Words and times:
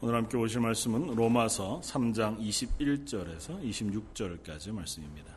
오늘 0.00 0.14
함께 0.14 0.36
오실 0.36 0.60
말씀은 0.60 1.16
로마서 1.16 1.80
3장 1.80 2.38
21절에서 2.38 3.60
26절까지 3.60 4.70
말씀입니다. 4.70 5.36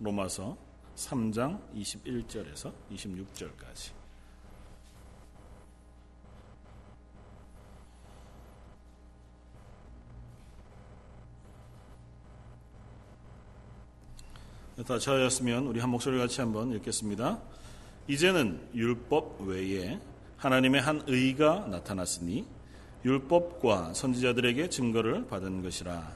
로마서 0.00 0.56
3장 0.96 1.60
21절에서 1.72 2.72
26절까지 2.90 3.92
다 14.84 14.98
저였으면 14.98 15.68
우리 15.68 15.78
한 15.78 15.90
목소리 15.90 16.18
같이 16.18 16.40
한번 16.40 16.72
읽겠습니다. 16.72 17.40
이제는 18.10 18.58
율법 18.74 19.42
외에 19.42 20.00
하나님의 20.36 20.80
한 20.80 21.00
의가 21.06 21.68
나타났으니 21.70 22.44
율법과 23.04 23.94
선지자들에게 23.94 24.68
증거를 24.68 25.28
받은 25.28 25.62
것이라. 25.62 26.12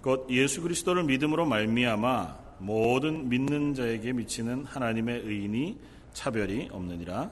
곧 0.00 0.26
예수 0.30 0.62
그리스도를 0.62 1.04
믿음으로 1.04 1.44
말미암아 1.44 2.38
모든 2.60 3.28
믿는 3.28 3.74
자에게 3.74 4.14
미치는 4.14 4.64
하나님의 4.64 5.20
의인이 5.20 5.78
차별이 6.14 6.70
없느니라. 6.72 7.30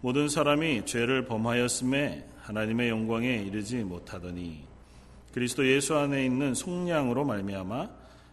모든 0.00 0.28
사람이 0.28 0.84
죄를 0.84 1.24
범하였음에 1.26 2.26
하나님의 2.40 2.88
영광에 2.88 3.36
이르지 3.36 3.84
못하더니 3.84 4.64
그리스도 5.32 5.64
예수 5.64 5.96
안에 5.96 6.24
있는 6.24 6.54
속량으로 6.54 7.24
말미암아 7.24 7.88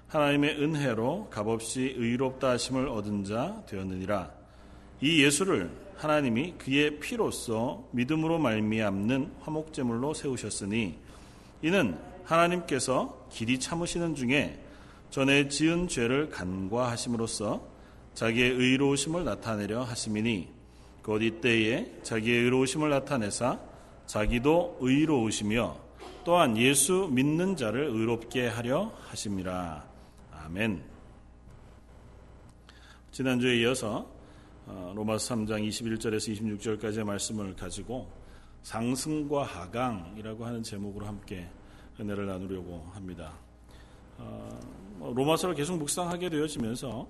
하나님의 0.08 0.64
은혜로 0.64 1.28
값없이 1.30 1.94
의롭다 1.96 2.50
하심을 2.52 2.88
얻은 2.88 3.24
자 3.26 3.62
되었느니라 3.68 4.35
이 5.06 5.24
예수를 5.24 5.70
하나님이 5.98 6.56
그의 6.58 7.00
피로써 7.00 7.88
믿음으로 7.92 8.40
말미암는 8.40 9.34
화목제물로 9.42 10.16
세우셨으니 10.16 10.96
이는 11.62 11.96
하나님께서 12.24 13.28
길이 13.30 13.60
참으시는 13.60 14.16
중에 14.16 14.60
전에 15.12 15.48
지은 15.48 15.90
죄를 15.90 16.32
간과하심으로써 16.32 17.62
자기의 18.16 18.50
의로우심을 18.50 19.24
나타내려 19.24 19.84
하심이니 19.84 20.50
곧 21.04 21.22
이때에 21.22 22.00
자기의 22.02 22.46
의로우심을 22.46 22.90
나타내사 22.90 23.60
자기도 24.08 24.76
의로우시며 24.82 25.78
또한 26.24 26.58
예수 26.58 27.10
믿는 27.12 27.56
자를 27.56 27.90
의롭게 27.92 28.48
하려 28.48 28.92
하심이라. 29.10 29.86
아멘. 30.32 30.82
지난주에 33.12 33.58
이어서 33.58 34.00
어, 34.00 34.15
로마서 34.66 35.36
3장 35.36 35.68
21절에서 35.68 36.60
26절까지의 36.60 37.04
말씀을 37.04 37.56
가지고 37.56 38.10
상승과 38.64 39.44
하강이라고 39.44 40.44
하는 40.44 40.64
제목으로 40.64 41.06
함께 41.06 41.48
은혜를 42.00 42.26
나누려고 42.26 42.90
합니다. 42.94 43.34
어, 44.18 44.60
뭐 44.98 45.14
로마서를 45.14 45.54
계속 45.54 45.78
묵상하게 45.78 46.30
되어지면서 46.30 47.08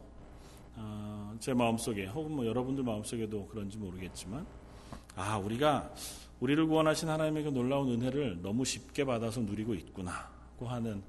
어, 0.75 1.35
제 1.39 1.53
마음속에 1.53 2.07
혹은 2.07 2.35
뭐 2.35 2.45
여러분들 2.45 2.83
마음속에도 2.83 3.47
그런지 3.47 3.77
모르겠지만 3.77 4.45
아 5.15 5.37
우리가 5.37 5.89
우리를 6.41 6.65
구원하신 6.67 7.07
하나님의 7.07 7.43
그 7.43 7.49
놀라운 7.49 7.89
은혜를 7.89 8.41
너무 8.41 8.65
쉽게 8.65 9.05
받아서 9.05 9.39
누리고 9.39 9.73
있구나고 9.73 10.67
하는 10.67 11.01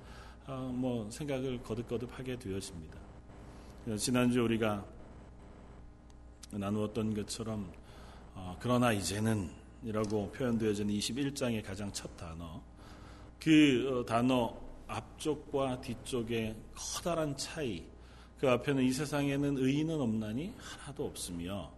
뭐 0.46 1.10
생각을 1.10 1.60
거듭거듭 1.64 2.16
하게 2.16 2.38
되어집니다. 2.38 2.96
지난주 3.96 4.42
우리가 4.44 4.84
나누었던 6.50 7.14
것처럼 7.14 7.70
어, 8.34 8.56
그러나 8.60 8.92
이제는 8.92 9.50
이라고 9.82 10.30
표현되어지는 10.32 10.92
21장의 10.94 11.64
가장 11.64 11.92
첫 11.92 12.16
단어 12.16 12.62
그 13.40 14.00
어, 14.00 14.04
단어 14.04 14.54
앞쪽과 14.86 15.80
뒤쪽의 15.80 16.54
커다란 16.74 17.36
차이 17.36 17.84
그 18.38 18.48
앞에는 18.48 18.84
이 18.84 18.92
세상에는 18.92 19.58
의인은 19.58 20.00
없나니 20.00 20.52
하나도 20.58 21.06
없으며 21.06 21.72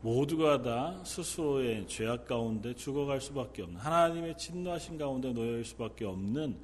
모두가 0.00 0.62
다 0.62 1.00
스스로의 1.04 1.86
죄악 1.86 2.26
가운데 2.26 2.74
죽어갈 2.74 3.20
수밖에 3.20 3.62
없는 3.62 3.78
하나님의 3.78 4.36
진노하신 4.36 4.98
가운데 4.98 5.32
놓여 5.32 5.62
수밖에 5.62 6.04
없는 6.04 6.58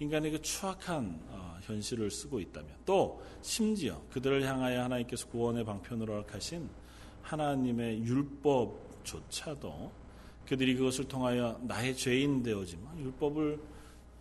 인간의 0.00 0.30
그 0.30 0.42
추악한 0.42 1.20
어, 1.28 1.58
현실을 1.62 2.10
쓰고 2.10 2.40
있다면 2.40 2.70
또 2.86 3.22
심지어 3.42 4.00
그들을 4.10 4.44
향하여 4.44 4.84
하나님께서 4.84 5.26
구원의 5.28 5.64
방편으로 5.64 6.14
허락하신 6.14 6.68
하나님의 7.28 8.04
율법조차도 8.04 9.92
그들이 10.46 10.74
그것을 10.76 11.06
통하여 11.06 11.60
나의 11.62 11.94
죄인 11.94 12.42
되어지만 12.42 12.98
율법을 13.00 13.60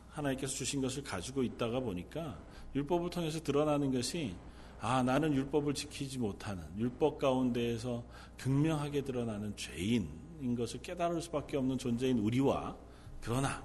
하나님께서 0.09 0.53
주신 0.53 0.81
것을 0.81 1.03
가지고 1.03 1.41
있다가 1.43 1.79
보니까 1.79 2.37
율법을 2.75 3.09
통해서 3.09 3.39
드러나는 3.39 3.93
것이 3.93 4.35
아 4.81 5.01
나는 5.03 5.33
율법을 5.33 5.73
지키지 5.73 6.19
못하는 6.19 6.63
율법 6.77 7.17
가운데에서 7.17 8.03
극명하게 8.37 9.03
드러나는 9.03 9.55
죄인인 9.55 10.55
것을 10.57 10.81
깨달을 10.81 11.21
수밖에 11.21 11.55
없는 11.57 11.77
존재인 11.77 12.19
우리와 12.19 12.75
그러나 13.21 13.63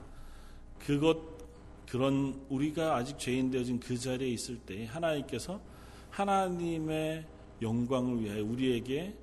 그것 0.79 1.19
그런 1.89 2.41
우리가 2.49 2.95
아직 2.95 3.19
죄인 3.19 3.51
되어진 3.51 3.81
그 3.81 3.99
자리에 3.99 4.29
있을 4.29 4.59
때 4.59 4.87
하나님께서 4.87 5.61
하나님의 6.11 7.27
영광을 7.61 8.23
위하여 8.23 8.45
우리에게 8.45 9.15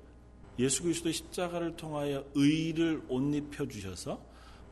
예수 0.60 0.82
그리스도의 0.82 1.14
십자가를 1.14 1.76
통하여 1.76 2.22
의를 2.34 3.02
옷 3.08 3.34
입혀 3.34 3.66
주셔서 3.66 4.22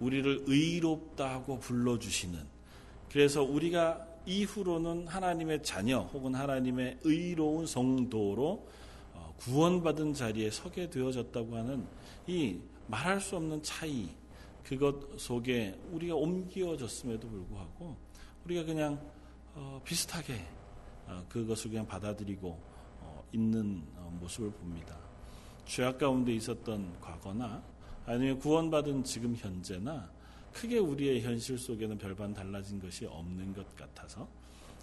우리를 0.01 0.45
의롭다고 0.47 1.59
불러 1.61 1.99
주시는 1.99 2.39
그래서 3.11 3.43
우리가 3.43 4.07
이후로는 4.27 5.09
하나님의 5.09 5.63
자녀 5.63 6.01
혹은 6.01 6.35
하나님의 6.35 6.99
의로운 7.05 7.67
성도로 7.67 8.69
어, 9.15 9.35
구원받은 9.39 10.13
자리에 10.13 10.51
서게 10.51 10.91
되어졌다고 10.91 11.57
하는 11.57 11.87
이 12.27 12.59
말할 12.87 13.21
수 13.23 13.37
없는 13.37 13.63
차이 13.63 14.11
그것 14.63 15.19
속에 15.19 15.79
우리가 15.93 16.15
옮겨졌음에도 16.15 17.27
불구하고 17.27 17.97
우리가 18.45 18.65
그냥 18.65 19.01
어, 19.55 19.81
비슷하게 19.83 20.35
어, 21.07 21.25
그것을 21.31 21.71
그냥 21.71 21.87
받아들이고 21.87 22.69
있는 23.33 23.83
모습을 24.21 24.51
봅니다. 24.51 25.08
죄악 25.69 25.99
가운데 25.99 26.33
있었던 26.33 26.99
과거나 26.99 27.63
아니면 28.07 28.39
구원받은 28.39 29.05
지금 29.05 29.37
현재나 29.37 30.11
크게 30.53 30.79
우리의 30.79 31.21
현실 31.21 31.59
속에는 31.59 31.99
별반 31.99 32.33
달라진 32.33 32.81
것이 32.81 33.05
없는 33.05 33.53
것 33.53 33.77
같아서 33.77 34.27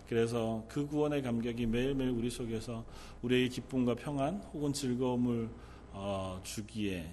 그래서 0.07 0.63
그 0.69 0.85
구원의 0.85 1.23
감격이 1.23 1.66
매일매일 1.66 2.12
우리 2.12 2.29
속에서 2.29 2.85
우리에게 3.23 3.50
기쁨과 3.50 3.96
평안 3.96 4.35
혹은 4.53 4.72
즐거움을 4.72 5.50
어, 5.91 6.40
주기에 6.44 7.09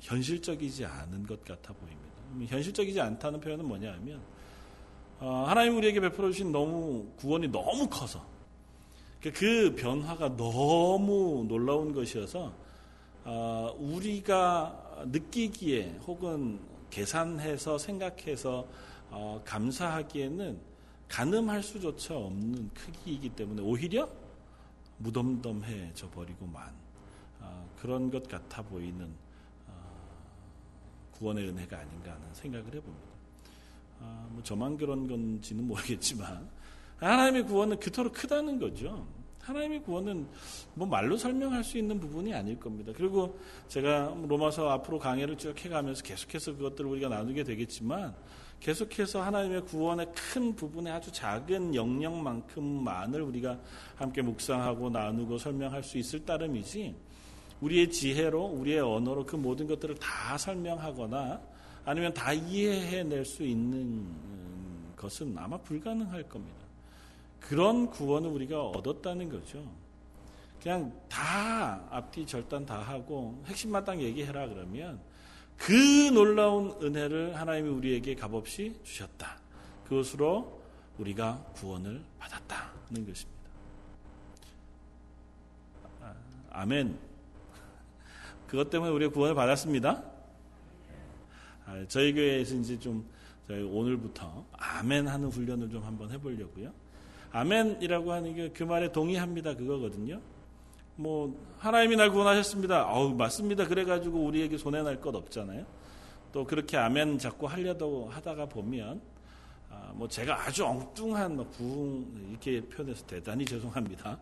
현실적이지 0.00 0.84
않은 0.84 1.26
것 1.26 1.44
같아 1.44 1.72
보입니다. 1.72 2.54
현실적이지 2.54 3.00
않다는 3.00 3.40
표현은 3.40 3.66
뭐냐 3.66 3.92
하면 3.94 4.20
어, 5.18 5.44
하나님 5.48 5.76
우리에게 5.76 5.98
베풀어 5.98 6.30
주신 6.30 6.52
너무 6.52 7.08
구원이 7.16 7.48
너무 7.48 7.88
커서 7.88 8.24
그 9.20 9.74
변화가 9.76 10.36
너무 10.36 11.44
놀라운 11.48 11.92
것이어서 11.92 12.62
어, 13.24 13.76
우리가 13.78 15.04
느끼기에 15.06 16.00
혹은 16.06 16.58
계산해서 16.90 17.78
생각해서 17.78 18.66
어, 19.10 19.40
감사하기에는 19.44 20.58
가늠할 21.08 21.62
수조차 21.62 22.16
없는 22.16 22.70
크기이기 22.74 23.30
때문에 23.30 23.62
오히려 23.62 24.08
무덤덤해져 24.98 26.10
버리고만 26.10 26.72
어, 27.40 27.68
그런 27.76 28.10
것 28.10 28.28
같아 28.28 28.62
보이는 28.62 29.14
구원의 31.12 31.48
은혜가 31.48 31.78
아닌가 31.78 32.12
하는 32.12 32.34
생각을 32.34 32.66
해봅니다. 32.74 33.12
뭐 34.30 34.42
저만 34.42 34.76
그런 34.76 35.06
건지는 35.06 35.68
모르겠지만 35.68 36.48
하나님의 36.96 37.44
구원은 37.44 37.78
그토록 37.78 38.14
크다는 38.14 38.58
거죠. 38.58 39.06
하나님의 39.42 39.82
구원은 39.82 40.26
뭐 40.74 40.86
말로 40.86 41.16
설명할 41.16 41.64
수 41.64 41.76
있는 41.76 41.98
부분이 41.98 42.32
아닐 42.32 42.58
겁니다. 42.58 42.92
그리고 42.96 43.38
제가 43.68 44.14
로마서 44.26 44.70
앞으로 44.70 44.98
강해를 44.98 45.36
쭉 45.36 45.58
해가면서 45.58 46.02
계속해서 46.02 46.56
그것들을 46.56 46.88
우리가 46.90 47.08
나누게 47.08 47.42
되겠지만 47.44 48.14
계속해서 48.60 49.20
하나님의 49.22 49.62
구원의 49.62 50.12
큰 50.14 50.54
부분의 50.54 50.92
아주 50.92 51.10
작은 51.10 51.74
영역만큼만을 51.74 53.20
우리가 53.22 53.58
함께 53.96 54.22
묵상하고 54.22 54.90
나누고 54.90 55.38
설명할 55.38 55.82
수 55.82 55.98
있을 55.98 56.24
따름이지 56.24 56.94
우리의 57.60 57.90
지혜로 57.90 58.44
우리의 58.44 58.80
언어로 58.80 59.26
그 59.26 59.34
모든 59.34 59.66
것들을 59.66 59.96
다 59.96 60.38
설명하거나 60.38 61.40
아니면 61.84 62.14
다 62.14 62.32
이해해낼 62.32 63.24
수 63.24 63.42
있는 63.42 64.06
것은 64.94 65.36
아마 65.36 65.56
불가능할 65.58 66.28
겁니다. 66.28 66.61
그런 67.48 67.90
구원을 67.90 68.30
우리가 68.30 68.62
얻었다는 68.68 69.28
거죠. 69.28 69.64
그냥 70.62 70.92
다 71.08 71.84
앞뒤 71.90 72.24
절단 72.24 72.64
다 72.64 72.80
하고 72.80 73.42
핵심만 73.46 73.84
딱 73.84 74.00
얘기해라 74.00 74.46
그러면 74.46 75.00
그 75.56 75.72
놀라운 76.12 76.70
은혜를 76.82 77.36
하나님이 77.36 77.68
우리에게 77.68 78.14
값없이 78.14 78.78
주셨다. 78.84 79.38
그것으로 79.84 80.62
우리가 80.98 81.44
구원을 81.54 82.02
받았다는 82.18 83.06
것입니다. 83.06 83.42
아, 86.00 86.14
아멘. 86.50 86.98
그것 88.46 88.70
때문에 88.70 88.92
우리가 88.92 89.12
구원을 89.12 89.34
받았습니다. 89.34 90.04
아, 91.66 91.84
저희 91.88 92.12
교회에서 92.12 92.54
이제 92.56 92.78
좀 92.78 93.08
저희 93.48 93.62
오늘부터 93.62 94.44
아멘 94.52 95.08
하는 95.08 95.28
훈련을 95.28 95.70
좀 95.70 95.82
한번 95.84 96.10
해보려고요. 96.10 96.81
아멘이라고 97.32 98.12
하는 98.12 98.34
게 98.34 98.50
그 98.52 98.62
말에 98.64 98.92
동의합니다. 98.92 99.54
그거거든요. 99.56 100.20
뭐 100.96 101.34
하나님이 101.58 101.96
날 101.96 102.10
구원하셨습니다. 102.10 102.86
아우 102.88 103.10
맞습니다. 103.14 103.66
그래가지고 103.66 104.24
우리에게 104.24 104.58
손해 104.58 104.82
날 104.82 105.00
것 105.00 105.14
없잖아요. 105.14 105.64
또 106.32 106.44
그렇게 106.44 106.76
아멘 106.76 107.18
자꾸 107.18 107.46
하려고 107.46 108.08
하다가 108.10 108.46
보면 108.46 109.00
아, 109.70 109.90
뭐 109.94 110.06
제가 110.08 110.46
아주 110.46 110.64
엉뚱한 110.66 111.36
뭐 111.36 111.46
부흥 111.50 112.28
이렇게 112.30 112.60
표현해서 112.60 113.06
대단히 113.06 113.44
죄송합니다. 113.44 114.18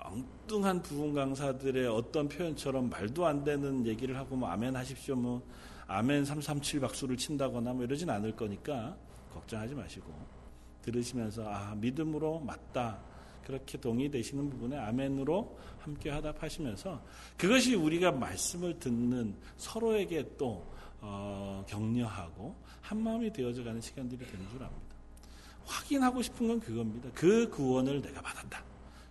엉뚱한 0.00 0.82
부흥 0.82 1.14
강사들의 1.14 1.86
어떤 1.88 2.28
표현처럼 2.28 2.88
말도 2.90 3.26
안 3.26 3.44
되는 3.44 3.86
얘기를 3.86 4.16
하고 4.16 4.36
뭐 4.36 4.48
아멘 4.48 4.74
하십시오 4.76 5.14
뭐 5.16 5.42
아멘 5.86 6.24
337 6.24 6.80
박수를 6.80 7.16
친다거나 7.16 7.72
뭐 7.72 7.84
이러진 7.84 8.10
않을 8.10 8.34
거니까 8.36 8.96
걱정하지 9.32 9.74
마시고 9.74 10.12
들으시면서 10.90 11.46
아 11.46 11.74
믿음으로 11.74 12.40
맞다 12.40 12.98
그렇게 13.44 13.78
동의되시는 13.78 14.50
부분에 14.50 14.76
아멘으로 14.76 15.58
함께 15.80 16.10
하답하시면서 16.10 17.02
그것이 17.36 17.74
우리가 17.74 18.12
말씀을 18.12 18.78
듣는 18.78 19.34
서로에게 19.56 20.36
또 20.36 20.66
어, 21.00 21.64
격려하고 21.66 22.54
한 22.80 23.02
마음이 23.02 23.32
되어져 23.32 23.64
가는 23.64 23.80
시간들이 23.80 24.26
되는 24.26 24.48
줄 24.50 24.62
압니다. 24.62 24.96
확인하고 25.64 26.22
싶은 26.22 26.48
건 26.48 26.60
그겁니다. 26.60 27.08
그 27.14 27.48
구원을 27.50 28.02
내가 28.02 28.20
받았다. 28.20 28.62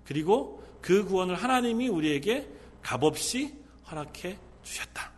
그리고 0.04 0.64
그 0.82 1.06
구원을 1.06 1.36
하나님이 1.36 1.88
우리에게 1.88 2.50
값없이 2.82 3.56
허락해 3.90 4.38
주셨다. 4.64 5.12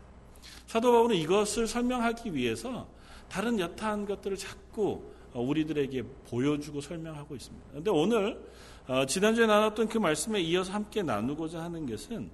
사도 0.67 0.91
바울은 0.91 1.15
이것을 1.15 1.67
설명하기 1.67 2.33
위해서 2.35 2.87
다른 3.27 3.59
여타한 3.59 4.05
것들을 4.05 4.37
자꾸 4.37 5.11
우리들에게 5.33 6.03
보여주고 6.29 6.81
설명하고 6.81 7.35
있습니다. 7.35 7.65
그런데 7.69 7.91
오늘 7.91 8.43
어, 8.87 9.05
지난주에 9.05 9.45
나눴던 9.45 9.87
그 9.89 9.97
말씀에 9.97 10.41
이어서 10.41 10.73
함께 10.73 11.03
나누고자 11.03 11.61
하는 11.61 11.85
것은 11.85 12.29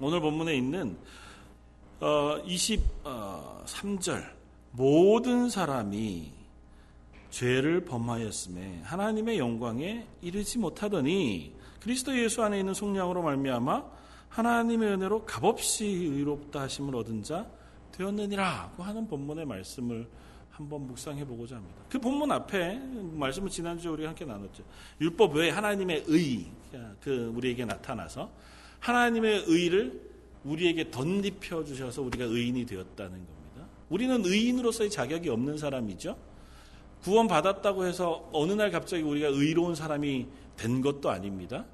오늘 0.00 0.20
본문에 0.20 0.56
있는 0.56 0.96
23절 2.00 2.84
어, 3.04 4.30
모든 4.72 5.48
사람이 5.48 6.32
죄를 7.30 7.84
범하였음에 7.84 8.82
하나님의 8.84 9.38
영광에 9.38 10.06
이르지 10.20 10.58
못하더니 10.58 11.54
그리스도 11.80 12.16
예수 12.16 12.42
안에 12.42 12.60
있는 12.60 12.74
속량으로 12.74 13.22
말미암아 13.22 13.84
하나님의 14.28 14.90
은혜로 14.90 15.24
값없이 15.24 15.84
의롭다 15.84 16.62
하심을 16.62 16.94
얻은 16.96 17.22
자 17.22 17.46
되었느니라고 17.92 18.82
하는 18.82 19.06
본문의 19.06 19.44
말씀을 19.46 20.08
한번 20.52 20.86
묵상해 20.86 21.24
보고자 21.24 21.56
합니다. 21.56 21.82
그 21.88 21.98
본문 21.98 22.30
앞에 22.30 22.78
말씀을 23.14 23.48
지난주에 23.48 23.90
우리가 23.90 24.10
함께 24.10 24.24
나눴죠. 24.24 24.62
율법 25.00 25.34
외에 25.36 25.50
하나님의 25.50 26.04
의, 26.06 26.46
그 27.00 27.32
우리에게 27.34 27.64
나타나서 27.64 28.30
하나님의 28.80 29.44
의를 29.46 30.12
우리에게 30.44 30.90
덧입혀 30.90 31.64
주셔서 31.64 32.02
우리가 32.02 32.24
의인이 32.24 32.66
되었다는 32.66 33.10
겁니다. 33.10 33.66
우리는 33.88 34.24
의인으로서의 34.24 34.90
자격이 34.90 35.28
없는 35.30 35.56
사람이죠. 35.56 36.16
구원 37.02 37.28
받았다고 37.28 37.84
해서 37.84 38.28
어느 38.32 38.52
날 38.52 38.70
갑자기 38.70 39.02
우리가 39.02 39.28
의로운 39.28 39.74
사람이 39.74 40.26
된 40.56 40.80
것도 40.80 41.10
아닙니다. 41.10 41.64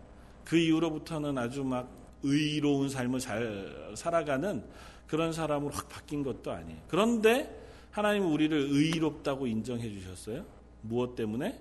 그 0.44 0.56
이후로부터는 0.56 1.36
아주 1.36 1.64
막 1.64 1.88
의로운 2.22 2.88
삶을 2.88 3.20
잘 3.20 3.92
살아가는 3.94 4.64
그런 5.06 5.32
사람으로 5.32 5.72
확 5.72 5.88
바뀐 5.88 6.22
것도 6.22 6.52
아니에요. 6.52 6.78
그런데 6.88 7.67
하나님은 7.90 8.28
우리를 8.28 8.56
의롭다고 8.70 9.46
인정해 9.46 9.90
주셨어요. 9.90 10.44
무엇 10.82 11.14
때문에? 11.16 11.58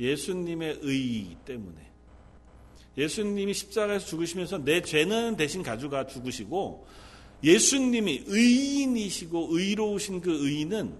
예수님의 0.00 0.80
의 0.82 1.36
때문에. 1.44 1.86
예수님이 2.96 3.52
십자가에서 3.52 4.06
죽으시면서 4.06 4.64
내 4.64 4.80
죄는 4.80 5.36
대신 5.36 5.62
가져가 5.62 6.06
죽으시고 6.06 6.86
예수님이 7.44 8.24
의인이시고 8.26 9.48
의로우신 9.50 10.22
그 10.22 10.46
의인은 10.46 10.94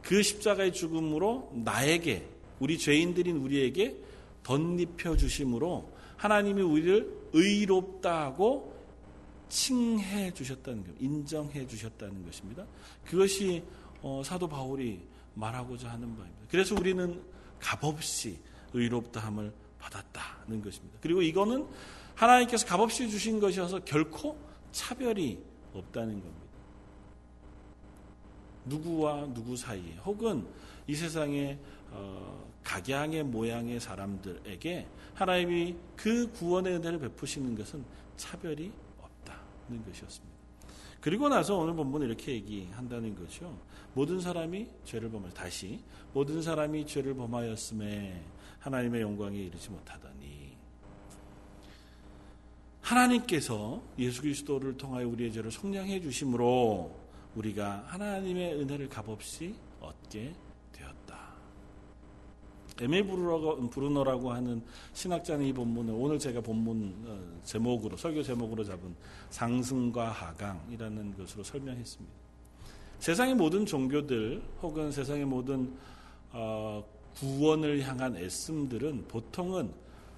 그 0.00 0.22
십자가의 0.22 0.72
죽음으로 0.72 1.52
나에게 1.64 2.26
우리 2.58 2.78
죄인들인 2.78 3.36
우리에게 3.36 3.96
덧입혀 4.42 5.16
주심으로 5.16 5.90
하나님이 6.16 6.62
우리를 6.62 7.22
의롭다고 7.32 8.72
칭해 9.48 10.32
주셨다는 10.32 10.84
것, 10.84 10.92
인정해 10.98 11.66
주셨다는 11.66 12.24
것입니다. 12.24 12.64
그것이 13.04 13.62
어, 14.02 14.22
사도 14.24 14.48
바울이 14.48 15.00
말하고자 15.34 15.90
하는 15.90 16.16
바입니다. 16.16 16.46
그래서 16.48 16.74
우리는 16.74 17.22
값없이 17.60 18.38
의롭다함을 18.72 19.52
받았다는 19.78 20.62
것입니다. 20.62 20.98
그리고 21.00 21.22
이거는 21.22 21.66
하나님께서 22.14 22.66
값없이 22.66 23.08
주신 23.08 23.40
것이어서 23.40 23.80
결코 23.84 24.36
차별이 24.72 25.38
없다는 25.72 26.20
겁니다. 26.20 26.42
누구와 28.64 29.26
누구 29.32 29.56
사이에 29.56 29.96
혹은 30.04 30.46
이 30.86 30.94
세상에 30.94 31.58
어, 31.90 32.46
각양의 32.64 33.24
모양의 33.24 33.80
사람들에게 33.80 34.86
하나님이 35.14 35.76
그 35.96 36.30
구원의 36.32 36.74
은혜를 36.74 36.98
베푸시는 37.00 37.56
것은 37.56 37.84
차별이 38.16 38.72
없다는 39.00 39.84
것이었습니다. 39.84 40.32
그리고 41.00 41.28
나서 41.28 41.56
오늘 41.56 41.74
본문은 41.74 42.06
이렇게 42.06 42.32
얘기한다는 42.32 43.16
거죠. 43.16 43.58
모든 43.94 44.20
사람이 44.20 44.66
죄를 44.84 45.10
범하여 45.10 45.32
다시 45.32 45.80
모든 46.12 46.40
사람이 46.40 46.86
죄를 46.86 47.14
범하였음에 47.14 48.22
하나님의 48.60 49.02
영광에 49.02 49.36
이르지 49.36 49.70
못하더니 49.70 50.56
하나님께서 52.80 53.82
예수 53.98 54.22
그리스도를 54.22 54.76
통하여 54.76 55.06
우리의 55.08 55.32
죄를 55.32 55.50
속량해 55.50 56.00
주심으로 56.00 56.90
우리가 57.34 57.84
하나님의 57.86 58.60
은혜를 58.60 58.88
값없이 58.88 59.54
얻게 59.80 60.34
되었다. 60.72 61.32
에메 62.80 63.02
브루너라고 63.04 64.32
하는 64.32 64.62
신학자는 64.92 65.46
이 65.46 65.52
본문을 65.52 65.94
오늘 65.96 66.18
제가 66.18 66.40
본문 66.40 67.04
어, 67.06 67.40
제목으로 67.44 67.96
설교 67.96 68.22
제목으로 68.22 68.64
잡은 68.64 68.94
상승과 69.30 70.10
하강이라는 70.10 71.16
것으로 71.16 71.44
설명했습니다. 71.44 72.21
세상의 73.02 73.34
모든 73.34 73.66
종교들 73.66 74.40
혹은 74.62 74.92
세상의 74.92 75.24
모든 75.24 75.76
어, 76.30 76.84
구원을 77.16 77.82
향한 77.82 78.16
애씀들은 78.16 79.08
보통은 79.08 79.72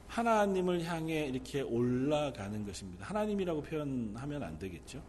하나님을 0.07 0.85
향해 0.85 1.25
이렇게 1.25 1.63
올라가는 1.63 2.67
것입니다. 2.67 3.07
하나님이라고 3.07 3.63
표현하면 3.63 4.43
안 4.43 4.59
되겠죠. 4.59 5.03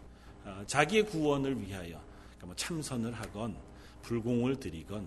어, 0.45 0.63
자기의 0.65 1.07
구원을 1.07 1.59
위하여 1.59 1.99
그러니까 2.37 2.45
뭐 2.45 2.55
참선을 2.55 3.11
하건 3.11 3.57
불공을 4.03 4.55
드리건 4.55 5.05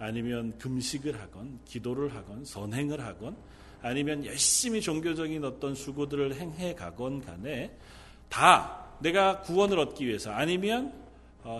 아니면 0.00 0.58
금식을 0.58 1.20
하건 1.20 1.60
기도를 1.66 2.16
하건 2.16 2.44
선행을 2.44 3.00
하건 3.00 3.36
아니면 3.80 4.26
열심히 4.26 4.80
종교적인 4.80 5.44
어떤 5.44 5.76
수고들을 5.76 6.34
행해 6.34 6.74
가건 6.74 7.20
간에 7.20 7.78
다 8.28 8.86
내가 8.98 9.40
구원을 9.42 9.78
얻기 9.78 10.04
위해서 10.04 10.32
아니면 10.32 10.88
어, 10.88 11.07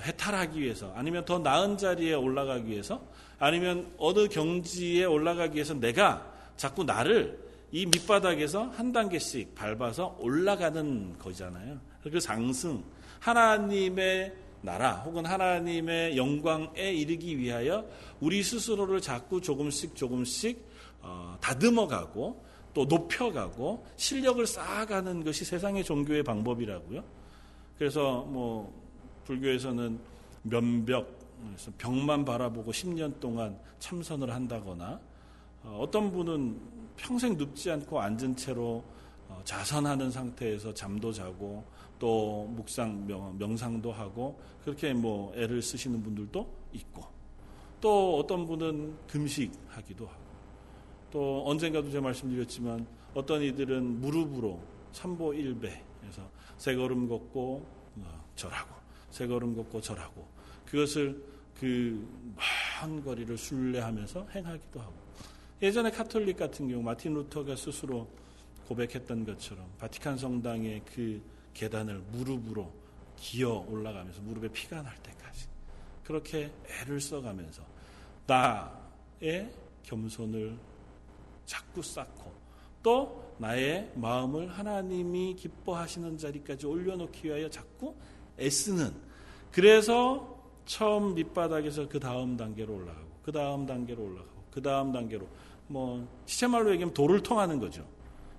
해탈하기 0.02 0.61
위해서 0.61 0.92
아니면 0.95 1.25
더 1.25 1.38
나은 1.38 1.78
자리에 1.78 2.14
올라가기 2.14 2.71
위해서 2.71 3.00
아니면 3.38 3.92
어느 3.99 4.28
경지에 4.28 5.04
올라가기 5.04 5.54
위해서 5.54 5.75
내가 5.75 6.30
자꾸 6.57 6.85
나를 6.85 7.38
이 7.71 7.87
밑바닥에서 7.87 8.64
한 8.64 8.92
단계씩 8.92 9.54
밟아서 9.54 10.16
올라가는 10.21 11.18
거잖아요. 11.18 11.78
그 12.02 12.21
상승, 12.21 12.83
하나님의 13.21 14.35
나라 14.61 14.95
혹은 14.97 15.25
하나님의 15.25 16.16
영광에 16.16 16.92
이르기 16.92 17.38
위하여 17.38 17.87
우리 18.21 18.42
스스로를 18.42 19.00
자꾸 19.00 19.40
조금씩 19.40 19.95
조금씩 19.95 20.66
어, 21.00 21.37
다듬어가고 21.40 22.45
또 22.75 22.85
높여가고 22.85 23.87
실력을 23.97 24.45
쌓아가는 24.47 25.25
것이 25.25 25.45
세상의 25.45 25.85
종교의 25.85 26.23
방법이라고요. 26.23 27.04
그래서 27.78 28.23
뭐 28.23 28.77
불교에서는 29.28 29.99
면벽 30.42 31.18
벽만 31.76 32.25
바라보고 32.25 32.73
10년 32.73 33.20
동안 33.20 33.58
참선을 33.78 34.32
한다거나 34.32 35.00
어, 35.62 35.78
어떤 35.82 36.11
분은 36.11 36.58
평생 36.97 37.37
눕지 37.37 37.70
않고 37.70 38.00
앉은 38.00 38.35
채로 38.37 38.82
어, 39.28 39.40
자선하는 39.44 40.11
상태에서 40.11 40.73
잠도 40.75 41.12
자고 41.12 41.64
또 41.99 42.47
묵상 42.56 43.06
명 43.06 43.56
상도 43.56 43.92
하고 43.92 44.40
그렇게 44.64 44.92
뭐 44.92 45.32
애를 45.37 45.61
쓰시는 45.61 46.02
분들도 46.02 46.47
있고 46.73 47.04
또 47.80 48.18
어떤 48.18 48.47
분은 48.47 48.97
금식하기도 49.06 50.06
하고 50.06 50.23
또 51.11 51.44
언젠가도 51.47 51.90
제가 51.90 52.02
말씀드렸지만 52.02 52.87
어떤 53.14 53.42
이들은 53.42 54.00
무릎으로 54.00 54.61
삼보 54.92 55.35
일배해서 55.35 56.28
세 56.56 56.75
걸음 56.75 57.08
걷고 57.08 57.66
어, 57.97 58.25
절하고 58.35 58.88
세 59.10 59.26
걸음 59.26 59.54
걷고 59.56 59.80
절하고 59.80 60.26
그것을 60.66 61.22
그 61.58 62.28
먼 62.80 63.02
거리를 63.02 63.36
순례하면서 63.36 64.28
행하기도 64.34 64.80
하고 64.80 64.94
예전에 65.60 65.90
카톨릭 65.90 66.36
같은 66.36 66.68
경우 66.68 66.82
마틴 66.82 67.14
루터가 67.14 67.56
스스로 67.56 68.08
고백했던 68.68 69.24
것처럼 69.24 69.66
바티칸 69.78 70.18
성당의 70.18 70.82
그 70.94 71.20
계단을 71.54 71.98
무릎으로 72.12 72.72
기어 73.16 73.64
올라가면서 73.68 74.20
무릎에 74.22 74.48
피가 74.48 74.82
날 74.82 74.94
때까지 75.02 75.48
그렇게 76.04 76.52
애를 76.68 77.00
써가면서 77.00 77.62
나의 78.26 79.50
겸손을 79.82 80.56
자꾸 81.44 81.82
쌓고 81.82 82.32
또 82.82 83.34
나의 83.38 83.90
마음을 83.96 84.48
하나님이 84.48 85.34
기뻐하시는 85.34 86.16
자리까지 86.16 86.66
올려놓기 86.66 87.26
위하여 87.26 87.50
자꾸 87.50 87.94
애쓰는 88.38 88.92
그래서 89.52 90.38
처음 90.66 91.14
밑바닥에서 91.14 91.88
그 91.88 91.99
다음 91.99 92.37
단계로 92.37 92.75
올라가고 92.75 93.09
그 93.23 93.33
다음 93.33 93.66
단계로 93.66 94.02
올라가고 94.02 94.42
그 94.50 94.62
다음 94.62 94.92
단계로 94.92 95.26
뭐 95.66 96.07
시체말로 96.26 96.71
얘기하면 96.73 96.95
도를 96.95 97.23
통하는 97.23 97.59
거죠. 97.59 97.85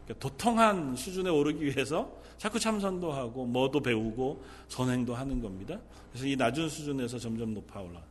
그러니까 0.05 0.27
도통한 0.27 0.95
수준에 0.95 1.29
오르기 1.29 1.63
위해서 1.63 2.11
자꾸 2.37 2.59
참선도 2.59 3.11
하고 3.11 3.45
뭐도 3.45 3.81
배우고 3.81 4.43
선행도 4.67 5.13
하는 5.13 5.41
겁니다. 5.41 5.79
그래서 6.11 6.27
이 6.27 6.35
낮은 6.35 6.69
수준에서 6.69 7.19
점점 7.19 7.53
높아 7.53 7.81
올라. 7.81 8.01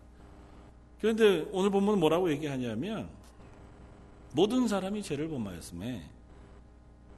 그런데 1.00 1.48
오늘 1.52 1.70
본문은 1.70 1.98
뭐라고 2.00 2.30
얘기하냐면 2.30 3.08
모든 4.32 4.68
사람이 4.68 5.02
죄를 5.02 5.28
범하였음에 5.28 6.02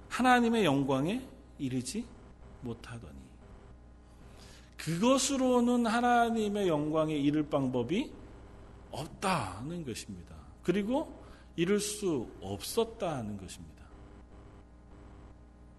하나님의 0.09 0.65
영광에 0.65 1.23
이르지 1.59 2.05
못하더니 2.62 3.20
그것으로는 4.84 5.87
하나님의 5.87 6.68
영광에 6.68 7.14
이를 7.14 7.42
방법이 7.44 8.10
없다는 8.90 9.84
것입니다. 9.84 10.34
그리고 10.62 11.22
이룰 11.56 11.80
수 11.80 12.28
없었다는 12.40 13.37
것입니다. 13.37 13.84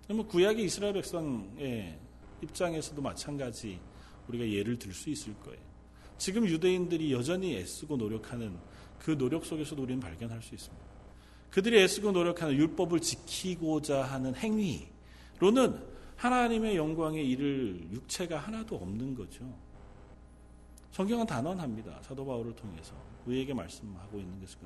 그러면 0.03 0.27
구약의 0.27 0.65
이스라엘 0.65 0.93
백성의 0.93 1.97
입장에서도 2.41 3.01
마찬가지 3.01 3.79
우리가 4.27 4.47
예를 4.47 4.77
들 4.77 4.93
수 4.93 5.09
있을 5.09 5.33
거예요. 5.39 5.59
지금 6.17 6.45
유대인들이 6.45 7.11
여전히 7.11 7.55
애쓰고 7.55 7.97
노력하는 7.97 8.55
그 8.99 9.17
노력 9.17 9.45
속에서도 9.45 9.81
우리는 9.81 9.99
발견할 9.99 10.41
수 10.43 10.53
있습니다. 10.53 10.85
그들이 11.49 11.79
애쓰고 11.81 12.11
노력하는 12.11 12.55
율법을 12.55 12.99
지키고자 12.99 14.03
하는 14.03 14.35
행위로는 14.35 15.90
하나님의 16.21 16.75
영광에 16.75 17.19
이를 17.19 17.81
육체가 17.91 18.37
하나도 18.37 18.75
없는 18.75 19.15
거죠. 19.15 19.43
성경은 20.91 21.25
단언합니다. 21.25 21.99
사도 22.03 22.23
바울을 22.23 22.55
통해서 22.55 22.93
우리에게 23.25 23.55
말씀하고 23.55 24.19
있는 24.19 24.39
것은 24.39 24.59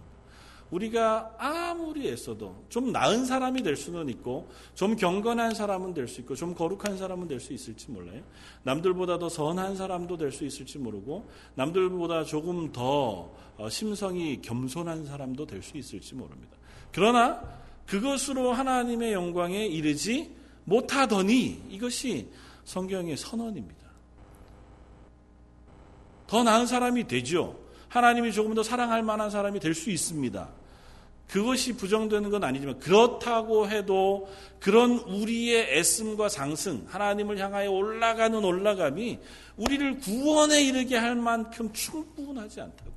우리가 0.71 1.33
아무리 1.37 2.09
애써도 2.09 2.65
좀 2.67 2.91
나은 2.91 3.23
사람이 3.23 3.63
될 3.63 3.77
수는 3.77 4.09
있고 4.09 4.49
좀 4.73 4.97
경건한 4.97 5.53
사람은 5.53 5.93
될 5.93 6.07
수 6.09 6.19
있고 6.21 6.35
좀 6.35 6.53
거룩한 6.55 6.97
사람은 6.97 7.27
될 7.29 7.39
수 7.39 7.53
있을지 7.53 7.89
몰라요. 7.89 8.21
남들보다 8.63 9.17
더 9.17 9.29
선한 9.29 9.77
사람도 9.77 10.17
될 10.17 10.31
수 10.33 10.43
있을지 10.43 10.77
모르고 10.77 11.29
남들보다 11.53 12.25
조금 12.25 12.69
더 12.73 13.31
어, 13.57 13.69
심성이 13.69 14.41
겸손한 14.41 15.05
사람도 15.05 15.45
될 15.45 15.61
수 15.61 15.77
있을지 15.77 16.15
모릅니다. 16.15 16.57
그러나 16.91 17.41
그것으로 17.85 18.51
하나님의 18.51 19.13
영광에 19.13 19.67
이르지 19.67 20.43
못하더니 20.65 21.61
이것이 21.69 22.27
성경의 22.65 23.17
선언입니다. 23.17 23.85
더 26.27 26.43
나은 26.43 26.65
사람이 26.65 27.07
되죠. 27.07 27.57
하나님이 27.87 28.33
조금 28.33 28.53
더 28.53 28.63
사랑할 28.63 29.03
만한 29.03 29.29
사람이 29.29 29.59
될 29.59 29.73
수 29.73 29.89
있습니다. 29.89 30.49
그것이 31.29 31.75
부정되는 31.75 32.29
건 32.29 32.43
아니지만 32.43 32.79
그렇다고 32.79 33.67
해도 33.67 34.29
그런 34.59 34.91
우리의 34.99 35.77
애씀과 35.77 36.29
상승, 36.29 36.85
하나님을 36.87 37.39
향하여 37.39 37.71
올라가는 37.71 38.43
올라감이 38.43 39.19
우리를 39.57 39.99
구원에 39.99 40.63
이르게 40.63 40.97
할 40.97 41.15
만큼 41.15 41.71
충분하지 41.73 42.61
않다고요. 42.61 42.93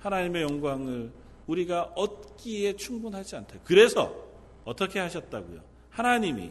하나님의 0.00 0.42
영광을 0.42 1.10
우리가 1.46 1.92
얻기에 1.94 2.76
충분하지 2.76 3.36
않다. 3.36 3.54
그래서 3.64 4.14
어떻게 4.64 4.98
하셨다고요? 5.00 5.60
하나님이 5.90 6.50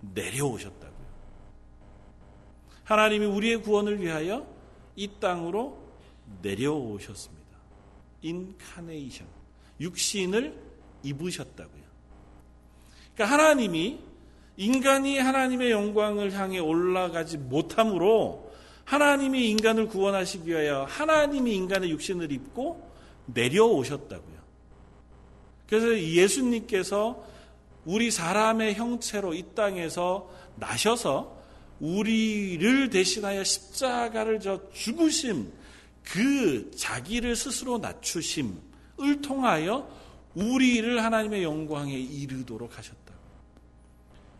내려오셨다고요. 0.00 1.08
하나님이 2.84 3.26
우리의 3.26 3.62
구원을 3.62 4.00
위하여 4.00 4.46
이 4.96 5.08
땅으로 5.20 5.78
내려오셨습니다. 6.42 7.38
인카네이션. 8.22 9.26
육신을 9.80 10.54
입으셨다고요. 11.02 11.82
그러니까 13.14 13.36
하나님이 13.36 14.00
인간이 14.56 15.18
하나님의 15.18 15.70
영광을 15.70 16.32
향해 16.32 16.58
올라가지 16.58 17.38
못함으로 17.38 18.52
하나님이 18.84 19.50
인간을 19.50 19.86
구원하시기 19.86 20.48
위하여 20.48 20.84
하나님이 20.88 21.54
인간의 21.54 21.90
육신을 21.90 22.32
입고 22.32 22.90
내려오셨다고요. 23.26 24.38
그래서 25.68 26.00
예수님께서 26.00 27.22
우리 27.88 28.10
사람의 28.10 28.74
형체로 28.74 29.32
이 29.32 29.42
땅에서 29.54 30.28
나셔서 30.56 31.38
우리를 31.80 32.90
대신하여 32.90 33.42
십자가를 33.42 34.40
저 34.40 34.60
죽으심, 34.72 35.50
그 36.02 36.70
자기를 36.72 37.34
스스로 37.34 37.78
낮추심을 37.78 39.22
통하여 39.22 39.88
우리를 40.34 41.02
하나님의 41.02 41.42
영광에 41.42 41.98
이르도록 41.98 42.76
하셨다. 42.76 43.14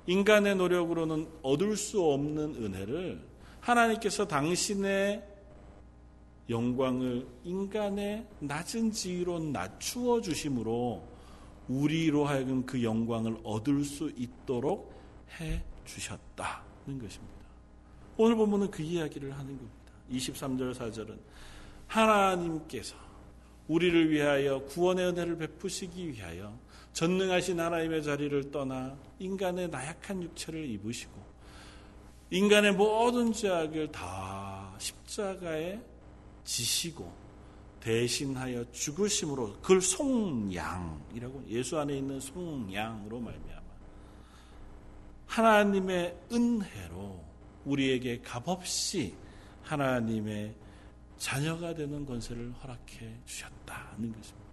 인간의 0.07 0.57
노력으로는 0.57 1.27
얻을 1.41 1.79
수 1.79 2.03
없는 2.03 2.55
은혜를 2.55 3.19
하나님께서 3.61 4.29
당신의 4.29 5.25
영광을 6.51 7.27
인간의 7.45 8.27
낮은 8.41 8.93
지위로 8.93 9.39
낮추어 9.39 10.21
주심으로 10.21 11.18
우리로 11.69 12.25
하여금 12.25 12.65
그 12.65 12.83
영광을 12.83 13.37
얻을 13.45 13.85
수 13.85 14.11
있도록 14.17 14.95
해 15.39 15.63
주셨다는 15.85 16.99
것입니다. 16.99 17.39
오늘 18.17 18.37
본문은 18.37 18.71
그 18.71 18.83
이야기를 18.83 19.33
하는 19.33 19.57
겁니다. 19.57 19.93
23절 20.11 20.75
4절은 20.75 21.19
하나님께서 21.87 22.97
우리를 23.69 24.11
위하여 24.11 24.65
구원의 24.65 25.09
은혜를 25.09 25.37
베푸시기 25.37 26.09
위하여 26.09 26.59
전능하신 26.95 27.61
하나님의 27.61 28.03
자리를 28.03 28.51
떠나 28.51 28.97
인간의 29.19 29.69
나약한 29.69 30.23
육체를 30.23 30.65
입으시고 30.71 31.13
인간의 32.31 32.73
모든 32.73 33.33
죄악을 33.33 33.93
다 33.93 34.75
십자가에 34.79 35.81
지시고 36.45 37.28
대신하여 37.81 38.71
죽으심으로 38.73 39.55
그걸 39.61 39.81
송양이라고 39.81 41.45
예수 41.49 41.79
안에 41.79 41.99
있는 41.99 42.21
송양으로 42.21 43.21
말미암아 43.21 43.63
하나님의 45.27 46.17
은혜로 46.33 47.25
우리에게 47.65 48.21
값없이 48.23 49.15
하나님의 49.63 50.55
자녀가 51.19 51.75
되는 51.75 52.07
권세를 52.07 52.53
허락해 52.53 53.21
주셨다는 53.27 54.13
것입니다. 54.13 54.49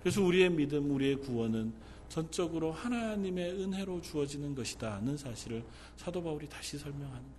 그래서 0.00 0.22
우리의 0.22 0.50
믿음, 0.50 0.90
우리의 0.90 1.16
구원은 1.16 1.72
전적으로 2.08 2.72
하나님의 2.72 3.52
은혜로 3.52 4.00
주어지는 4.00 4.54
것이다는 4.54 5.16
사실을 5.16 5.64
사도 5.96 6.22
바울이 6.22 6.48
다시 6.48 6.78
설명하는 6.78 7.37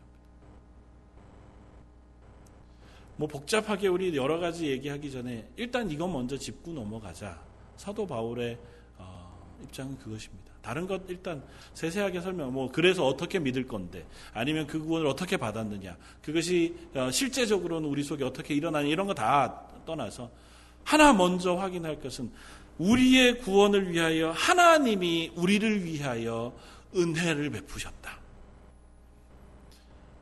뭐 3.19 3.27
복잡하게 3.27 3.89
우리 3.89 4.15
여러 4.15 4.39
가지 4.39 4.67
얘기하기 4.67 5.11
전에 5.11 5.45
일단 5.57 5.91
이거 5.91 6.07
먼저 6.07 6.38
짚고 6.38 6.71
넘어가자. 6.71 7.38
사도 7.75 8.07
바울의 8.07 8.57
어, 8.97 9.57
입장은 9.61 9.97
그것입니다. 9.97 10.53
다른 10.61 10.88
것 10.88 11.01
일단 11.09 11.43
세세하게 11.73 12.21
설명, 12.21 12.53
뭐, 12.53 12.71
그래서 12.71 13.05
어떻게 13.05 13.39
믿을 13.39 13.67
건데, 13.67 14.05
아니면 14.33 14.67
그 14.67 14.79
구원을 14.79 15.07
어떻게 15.07 15.35
받았느냐, 15.35 15.97
그것이 16.21 16.75
어, 16.93 17.11
실제적으로는 17.11 17.89
우리 17.89 18.03
속에 18.03 18.23
어떻게 18.23 18.53
일어나냐, 18.53 18.88
이런 18.88 19.05
거 19.05 19.13
다 19.13 19.63
떠나서, 19.85 20.29
하나 20.85 21.11
먼저 21.11 21.55
확인할 21.55 21.99
것은, 21.99 22.31
우리의 22.77 23.39
구원을 23.39 23.91
위하여 23.91 24.31
하나님이 24.31 25.33
우리를 25.35 25.83
위하여 25.83 26.53
은혜를 26.95 27.49
베푸셨다. 27.49 28.18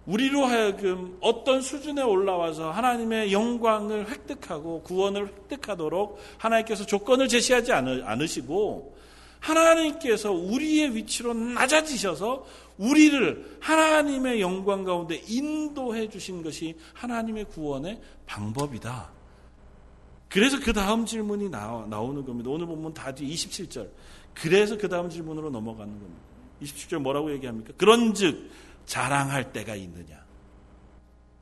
우리로 0.08 0.46
하여금 0.46 1.18
어떤 1.20 1.62
수준에 1.62 2.02
올라와서 2.02 2.72
하나님의 2.72 3.34
영광을 3.34 4.10
획득하고 4.10 4.82
구원을 4.84 5.28
획득하도록 5.28 6.18
하나님께서 6.38 6.86
조건을 6.86 7.28
제시하지 7.28 7.74
않으시고 7.74 8.96
하나님께서 9.40 10.32
우리의 10.32 10.96
위치로 10.96 11.34
낮아지셔서 11.34 12.46
우리를 12.78 13.58
하나님의 13.60 14.42
영광 14.42 14.84
가운데 14.84 15.22
인도해 15.28 16.10
주신 16.10 16.42
것이 16.42 16.76
하나님의 16.94 17.46
구원의 17.46 18.00
방법이다. 18.26 19.12
그래서 20.30 20.60
그 20.60 20.74
다음 20.74 21.06
질문이 21.06 21.50
나오, 21.50 21.86
는 21.86 22.26
겁니다. 22.26 22.50
오늘 22.50 22.66
보면 22.66 22.94
다뒤 22.94 23.28
27절. 23.34 23.90
그래서 24.34 24.78
그 24.78 24.88
다음 24.88 25.10
질문으로 25.10 25.50
넘어가는 25.50 25.92
겁니다. 25.92 26.22
27절 26.62 27.00
뭐라고 27.00 27.32
얘기합니까? 27.34 27.74
그런 27.78 28.14
즉 28.14 28.50
자랑할 28.88 29.54
때가 29.54 29.76
있느냐? 29.76 30.26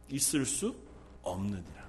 있을 0.10 0.46
수 0.46 0.76
없느니라. 1.22 1.86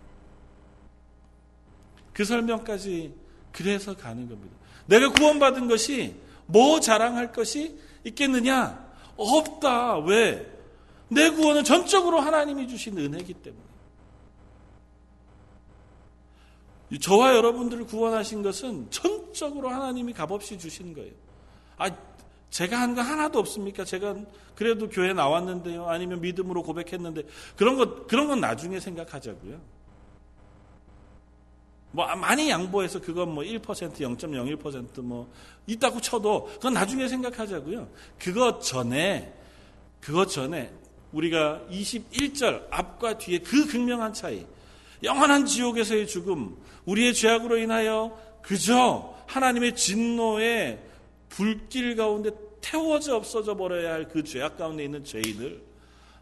그 2.13 2.25
설명까지 2.25 3.15
그래서 3.51 3.97
가는 3.97 4.29
겁니다. 4.29 4.55
내가 4.87 5.11
구원받은 5.11 5.67
것이 5.67 6.15
뭐 6.47 6.79
자랑할 6.79 7.33
것이 7.33 7.79
있겠느냐? 8.05 8.87
없다. 9.17 9.99
왜? 9.99 10.53
내 11.09 11.31
구원은 11.31 11.65
전적으로 11.65 12.21
하나님이 12.21 12.69
주신 12.69 12.97
은혜이기 12.99 13.35
때문에. 13.35 13.67
저와 17.01 17.35
여러분들을 17.35 17.87
구원하신 17.87 18.43
것은 18.43 18.91
전적으로 18.91 19.71
하나님이 19.71 20.13
값없이 20.13 20.59
주신 20.59 20.95
거예요. 20.95 21.13
아, 21.79 21.91
제가 22.51 22.81
한 22.81 22.95
거 22.95 23.03
하나도 23.03 23.39
없습니까? 23.39 23.85
제가 23.85 24.17
그래도 24.55 24.89
교회 24.89 25.13
나왔는데요. 25.13 25.89
아니면 25.89 26.21
믿음으로 26.21 26.63
고백했는데 26.63 27.23
그런 27.57 27.77
것 27.77 28.07
그런 28.07 28.29
건 28.29 28.41
나중에 28.41 28.81
생각하자고요. 28.81 29.61
뭐 31.91 32.15
많이 32.17 32.51
양보해서 32.51 33.01
그건 33.01 33.35
뭐 33.35 33.43
1%, 33.43 33.61
0.01%뭐 33.61 35.31
있다고 35.67 36.01
쳐도 36.01 36.47
그건 36.55 36.75
나중에 36.75 37.09
생각하자고요. 37.09 37.89
그것 38.19 38.61
전에 38.61 39.33
그것 40.01 40.27
전에 40.27 40.73
우리가 41.13 41.63
21절 41.71 42.67
앞과 42.71 43.19
뒤에 43.19 43.39
그 43.39 43.67
극명한 43.67 44.13
차이 44.13 44.45
영원한 45.03 45.47
지옥에서의 45.47 46.07
죽음 46.07 46.57
우리의 46.85 47.15
죄악으로 47.15 47.59
인하여 47.59 48.19
그저 48.43 49.15
하나님의 49.27 49.75
진노에 49.75 50.79
불길 51.37 51.97
가운데 51.97 52.31
태워져 52.61 53.17
없어져 53.17 53.57
버려야 53.57 53.93
할 53.93 54.09
그 54.09 54.25
죄악 54.25 54.57
가운데 54.57 54.85
있는 54.85 55.05
죄인을 55.05 55.63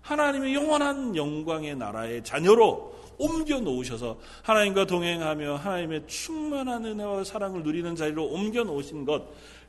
하나님의 0.03 0.55
영원한 0.55 1.15
영광의 1.17 1.77
나라의 1.77 2.25
자녀로 2.25 2.95
옮겨 3.17 3.61
놓으셔서 3.61 4.19
하나님과 4.43 4.87
동행하며 4.87 5.57
하나님의 5.57 6.07
충만한 6.09 6.85
은혜와 6.85 7.25
사랑을 7.25 7.63
누리는 7.63 7.95
자리로 7.95 8.25
옮겨 8.27 8.65
놓으신 8.65 9.05
것 9.05 9.25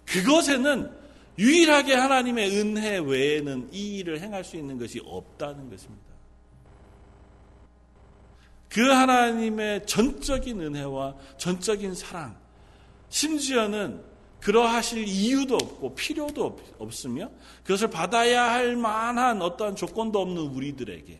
그것에는 0.05 0.91
유일하게 1.37 1.93
하나님의 1.93 2.59
은혜 2.59 2.97
외에는 2.97 3.69
이 3.71 3.97
일을 3.97 4.19
행할 4.19 4.43
수 4.43 4.55
있는 4.55 4.79
것이 4.79 5.01
없다는 5.05 5.69
것입니다. 5.69 6.05
그 8.69 8.81
하나님의 8.81 9.85
전적인 9.85 10.59
은혜와 10.59 11.15
전적인 11.37 11.93
사랑, 11.93 12.35
심지어는 13.09 14.14
그러하실 14.45 15.07
이유도 15.07 15.55
없고 15.55 15.95
필요도 15.95 16.59
없으며 16.77 17.31
그것을 17.63 17.89
받아야 17.89 18.51
할 18.51 18.75
만한 18.75 19.41
어떠한 19.41 19.75
조건도 19.75 20.21
없는 20.21 20.39
우리들에게 20.39 21.19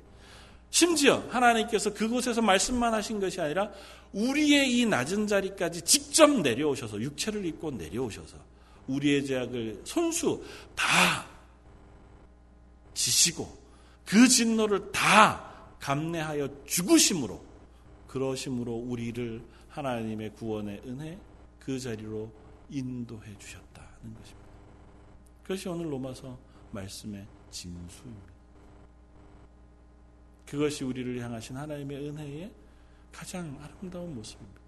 심지어 0.70 1.26
하나님께서 1.30 1.92
그곳에서 1.92 2.44
말씀만 2.44 2.94
하신 2.94 3.20
것이 3.20 3.42
아니라 3.42 3.72
우리의 4.14 4.78
이 4.78 4.86
낮은 4.86 5.26
자리까지 5.26 5.82
직접 5.82 6.30
내려오셔서 6.30 7.02
육체를 7.02 7.44
입고 7.48 7.72
내려오셔서 7.72 8.38
우리의 8.86 9.26
죄악을 9.26 9.82
손수 9.86 10.44
다 10.76 11.26
지시고 12.94 13.58
그 14.06 14.28
진노를 14.28 14.92
다 14.92 15.52
감내하여 15.80 16.48
죽으심으로 16.68 17.44
그러심으로 18.06 18.72
우리를 18.72 19.42
하나님의 19.70 20.34
구원의 20.36 20.82
은혜 20.86 21.18
그 21.60 21.80
자리로 21.80 22.45
인도해 22.70 23.38
주셨다는 23.38 24.14
것입니다. 24.14 24.50
그것이 25.44 25.70
오늘 25.70 25.92
로마서 25.92 26.38
말씀의 26.72 27.28
진수입니다. 27.52 28.34
그것이 30.46 30.84
우리를 30.84 31.22
향하신 31.22 31.58
하나님의 31.58 32.10
은혜의 32.10 32.52
가장 33.12 33.58
아름다운 33.62 34.14
모습입니다. 34.16 34.62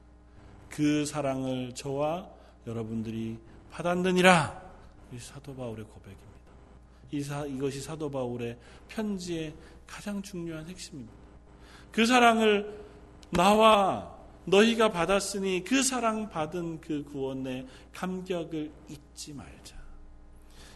그 0.70 1.06
사랑을 1.06 1.74
저와 1.74 2.30
여러분들이 2.66 3.40
받았느니라. 3.72 4.68
이 5.14 5.20
사도 5.20 5.56
바울의 5.56 5.86
고백입니다. 5.86 6.28
이 7.12 7.22
사, 7.22 7.46
이것이 7.46 7.82
사도 7.82 8.10
바울의 8.10 8.58
편지의 8.88 9.56
가장 9.86 10.22
중요한 10.22 10.68
핵심입니다. 10.68 11.14
그 11.92 12.06
사랑을 12.06 12.86
나와 13.32 14.17
너희가 14.48 14.92
받았으니 14.92 15.64
그 15.64 15.84
사랑 15.84 16.30
받은 16.30 16.82
그 16.82 17.04
구원의 17.04 17.68
감격을 17.94 18.72
잊지 18.90 19.34
말자. 19.34 19.76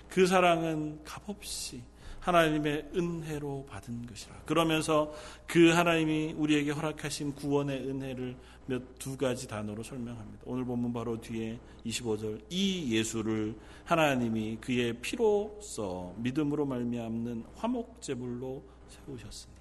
그 0.09 0.27
사랑은 0.27 1.03
값없이 1.03 1.81
하나님의 2.19 2.91
은혜로 2.95 3.65
받은 3.69 4.05
것이라. 4.05 4.41
그러면서 4.45 5.13
그 5.47 5.69
하나님이 5.69 6.33
우리에게 6.33 6.71
허락하신 6.71 7.33
구원의 7.33 7.87
은혜를 7.87 8.35
몇 8.67 8.81
두 8.99 9.17
가지 9.17 9.47
단어로 9.47 9.81
설명합니다. 9.83 10.43
오늘 10.45 10.63
본문 10.63 10.93
바로 10.93 11.19
뒤에 11.19 11.59
25절 11.85 12.41
이 12.49 12.95
예수를 12.95 13.55
하나님이 13.85 14.57
그의 14.61 14.93
피로써 15.01 16.13
믿음으로 16.17 16.65
말미암는 16.65 17.45
화목 17.55 18.01
제물로 18.01 18.63
세우셨으니 18.89 19.60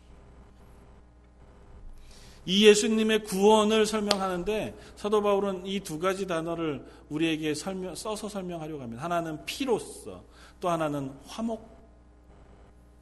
이 2.50 2.66
예수님의 2.66 3.22
구원을 3.22 3.86
설명하는데 3.86 4.76
사도 4.96 5.22
바울은 5.22 5.66
이 5.66 5.78
두 5.78 6.00
가지 6.00 6.26
단어를 6.26 6.84
우리에게 7.08 7.54
설명, 7.54 7.94
써서 7.94 8.28
설명하려고 8.28 8.82
합니다. 8.82 9.04
하나는 9.04 9.44
피로써 9.46 10.24
또 10.58 10.68
하나는 10.68 11.12
화목 11.26 11.64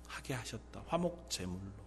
하게 0.07 0.35
하셨다. 0.35 0.83
화목 0.87 1.31
제물로. 1.31 1.79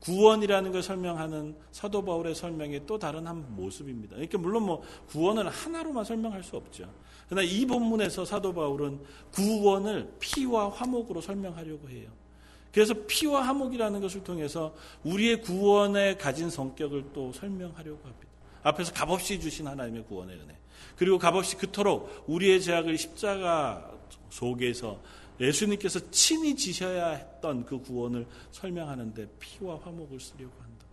구원이라는 0.00 0.72
걸 0.72 0.82
설명하는 0.82 1.54
사도 1.70 2.02
바울의 2.02 2.34
설명의 2.34 2.86
또 2.86 2.98
다른 2.98 3.26
한 3.26 3.54
모습입니다. 3.54 4.16
그러니까 4.16 4.38
물론 4.38 4.64
뭐 4.64 4.82
구원을 5.08 5.50
하나로만 5.50 6.04
설명할 6.04 6.42
수 6.42 6.56
없죠. 6.56 6.90
그러나 7.28 7.42
이 7.42 7.66
본문에서 7.66 8.24
사도 8.24 8.54
바울은 8.54 9.00
구원을 9.32 10.14
피와 10.18 10.70
화목으로 10.70 11.20
설명하려고 11.20 11.90
해요. 11.90 12.10
그래서 12.72 12.94
피와 13.06 13.42
화목이라는 13.42 14.00
것을 14.00 14.24
통해서 14.24 14.74
우리의 15.04 15.42
구원에 15.42 16.16
가진 16.16 16.48
성격을 16.48 17.12
또 17.12 17.32
설명하려고 17.32 18.00
합니다. 18.02 18.28
앞에서 18.62 18.92
값없이 18.92 19.38
주신 19.38 19.66
하나님의 19.66 20.04
구원의 20.06 20.36
은혜. 20.36 20.56
그리고 20.96 21.18
값없이 21.18 21.56
그토록 21.56 22.24
우리의 22.26 22.62
죄악을 22.62 22.96
십자가 22.96 23.90
속에서 24.30 25.00
예수님께서 25.40 26.10
친히 26.10 26.54
지셔야 26.56 27.10
했던 27.10 27.64
그 27.64 27.78
구원을 27.80 28.26
설명하는데 28.52 29.28
피와 29.38 29.78
화목을 29.80 30.20
쓰려고 30.20 30.52
한다. 30.60 30.86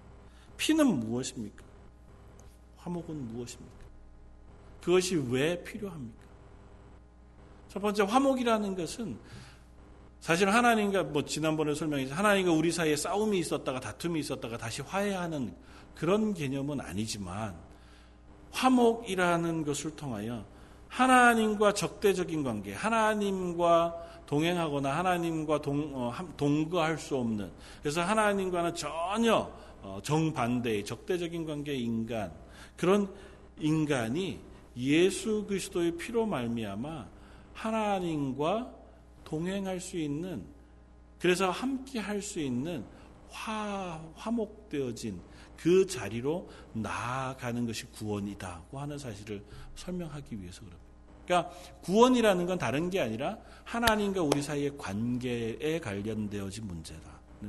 피는 0.58 0.86
무엇입니까? 1.00 1.64
화목은 2.78 3.28
무엇입니까? 3.28 3.80
그것이 4.82 5.16
왜 5.30 5.64
필요합니까? 5.64 6.20
첫 7.70 7.80
번째 7.80 8.04
화목이라는 8.04 8.76
것은 8.76 9.18
사실 10.20 10.50
하나님과 10.50 11.04
뭐 11.04 11.24
지난번에 11.24 11.74
설명했죠. 11.74 12.14
하나님과 12.14 12.52
우리 12.52 12.72
사이에 12.72 12.96
싸움이 12.96 13.40
있었다가 13.40 13.80
다툼이 13.80 14.20
있었다가 14.20 14.58
다시 14.58 14.82
화해하는 14.82 15.54
그런 15.96 16.34
개념은 16.34 16.82
아니지만 16.82 17.56
화목이라는 18.52 19.64
것을 19.64 19.96
통하여 19.96 20.44
하나님과 20.88 21.74
적대적인 21.74 22.44
관계, 22.44 22.74
하나님과 22.74 24.10
동행하거나 24.26 24.96
하나님과 24.96 25.62
동, 25.62 25.92
어, 25.94 26.14
동거할 26.38 26.98
수 26.98 27.16
없는 27.16 27.52
그래서 27.82 28.02
하나님과는 28.02 28.76
전혀 28.76 29.52
어, 29.82 30.00
정반대의 30.04 30.84
적대적인 30.86 31.46
관계의 31.46 31.82
인간 31.82 32.32
그런 32.76 33.10
인간이 33.60 34.40
예수 34.78 35.46
그리스도의 35.48 35.98
피로 35.98 36.26
말미암아 36.26 37.08
하나님과 37.54 38.79
동행할 39.30 39.80
수 39.80 39.98
있는 39.98 40.44
그래서 41.20 41.52
함께 41.52 42.00
할 42.00 42.22
수 42.22 42.40
있는 42.40 42.84
화, 43.30 44.02
화목되어진 44.16 45.22
그 45.56 45.86
자리로 45.86 46.50
나아가는 46.74 47.66
것이 47.66 47.86
구원이다고 47.92 48.80
하는 48.80 48.98
사실을 48.98 49.44
설명하기 49.76 50.42
위해서 50.42 50.62
그럽니다. 50.62 50.90
그러니까 51.26 51.52
구원이라는 51.82 52.46
건 52.48 52.58
다른 52.58 52.90
게 52.90 53.00
아니라 53.02 53.38
하나님과 53.66 54.24
우리 54.24 54.42
사이의 54.42 54.78
관계에 54.78 55.80
관련되어진 55.80 56.66
문제라는 56.66 57.04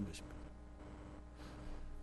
것입니다. 0.04 0.36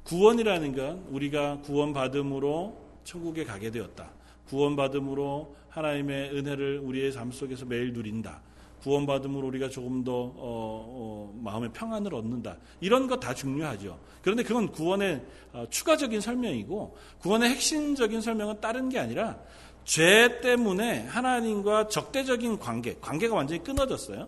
구원이라는 0.05 0.75
건 0.75 1.05
우리가 1.09 1.59
구원받음으로 1.61 2.87
천국에 3.03 3.43
가게 3.43 3.69
되었다. 3.69 4.11
구원받음으로 4.47 5.55
하나님의 5.69 6.31
은혜를 6.31 6.79
우리의 6.79 7.11
삶 7.11 7.31
속에서 7.31 7.65
매일 7.65 7.93
누린다. 7.93 8.41
구원받음으로 8.83 9.47
우리가 9.47 9.69
조금 9.69 10.03
더 10.03 10.13
어, 10.13 10.33
어, 10.37 11.39
마음의 11.43 11.71
평안을 11.73 12.13
얻는다. 12.13 12.57
이런 12.79 13.07
것 13.07 13.19
다 13.19 13.33
중요하죠. 13.33 13.99
그런데 14.21 14.43
그건 14.43 14.71
구원의 14.71 15.21
어, 15.53 15.65
추가적인 15.69 16.21
설명이고 16.21 16.95
구원의 17.19 17.49
핵심적인 17.49 18.21
설명은 18.21 18.61
다른 18.61 18.89
게 18.89 18.99
아니라 18.99 19.37
죄 19.83 20.39
때문에 20.41 21.05
하나님과 21.07 21.87
적대적인 21.87 22.59
관계, 22.59 22.95
관계가 22.99 23.35
완전히 23.35 23.63
끊어졌어요. 23.63 24.27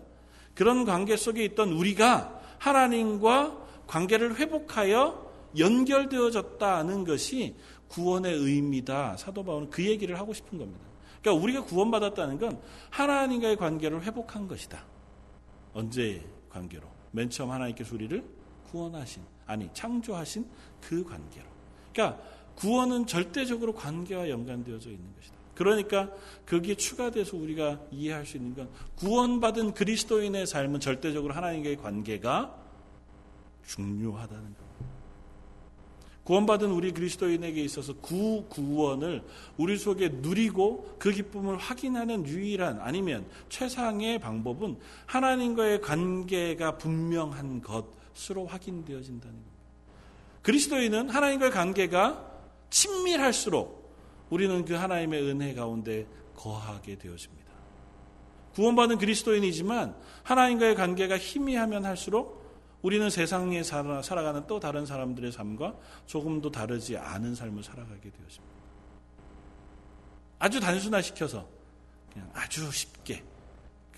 그런 0.54 0.84
관계 0.84 1.16
속에 1.16 1.44
있던 1.44 1.72
우리가 1.72 2.40
하나님과 2.58 3.56
관계를 3.86 4.36
회복하여 4.36 5.30
연결되어졌다는 5.58 7.04
것이 7.04 7.56
구원의 7.88 8.34
의미다. 8.34 9.16
사도 9.16 9.44
바울은 9.44 9.70
그 9.70 9.84
얘기를 9.84 10.18
하고 10.18 10.32
싶은 10.32 10.58
겁니다. 10.58 10.89
그러니까 11.20 11.42
우리가 11.42 11.64
구원받았다는 11.64 12.38
건 12.38 12.60
하나님과의 12.90 13.56
관계를 13.56 14.02
회복한 14.02 14.48
것이다. 14.48 14.84
언제의 15.74 16.24
관계로? 16.48 16.88
맨 17.12 17.28
처음 17.28 17.50
하나님께서 17.50 17.94
우리를 17.94 18.24
구원하신, 18.70 19.22
아니, 19.46 19.68
창조하신 19.74 20.46
그 20.80 21.04
관계로. 21.04 21.46
그러니까 21.92 22.22
구원은 22.54 23.06
절대적으로 23.06 23.74
관계와 23.74 24.28
연관되어져 24.28 24.90
있는 24.90 25.14
것이다. 25.16 25.36
그러니까 25.54 26.10
거기에 26.46 26.74
추가돼서 26.74 27.36
우리가 27.36 27.80
이해할 27.90 28.24
수 28.24 28.38
있는 28.38 28.54
건 28.54 28.70
구원받은 28.96 29.74
그리스도인의 29.74 30.46
삶은 30.46 30.80
절대적으로 30.80 31.34
하나님과의 31.34 31.76
관계가 31.76 32.56
중요하다는 33.66 34.42
겁니다. 34.42 34.69
구원받은 36.30 36.70
우리 36.70 36.92
그리스도인에게 36.92 37.60
있어서 37.64 37.92
구 37.94 38.44
구원을 38.48 39.24
우리 39.56 39.76
속에 39.76 40.10
누리고 40.10 40.94
그 40.96 41.10
기쁨을 41.10 41.56
확인하는 41.56 42.24
유일한 42.24 42.78
아니면 42.80 43.26
최상의 43.48 44.20
방법은 44.20 44.78
하나님과의 45.06 45.80
관계가 45.80 46.78
분명한 46.78 47.62
것으로 47.62 48.46
확인되어진다는 48.46 49.34
겁니다. 49.34 49.50
그리스도인은 50.42 51.08
하나님과의 51.08 51.50
관계가 51.50 52.24
친밀할수록 52.70 53.92
우리는 54.30 54.64
그 54.64 54.74
하나님의 54.74 55.22
은혜 55.24 55.52
가운데 55.52 56.06
거하게 56.36 56.96
되어집니다. 56.96 57.50
구원받은 58.54 58.98
그리스도인이지만 58.98 59.96
하나님과의 60.22 60.76
관계가 60.76 61.18
희미하면 61.18 61.84
할수록 61.84 62.40
우리는 62.82 63.10
세상에 63.10 63.62
살아, 63.62 64.02
살아가는 64.02 64.46
또 64.46 64.58
다른 64.58 64.86
사람들의 64.86 65.32
삶과 65.32 65.76
조금도 66.06 66.50
다르지 66.50 66.96
않은 66.96 67.34
삶을 67.34 67.62
살아가게 67.62 68.10
되었습니다. 68.10 68.54
아주 70.38 70.60
단순화시켜서 70.60 71.46
그냥 72.12 72.30
아주 72.32 72.70
쉽게 72.72 73.22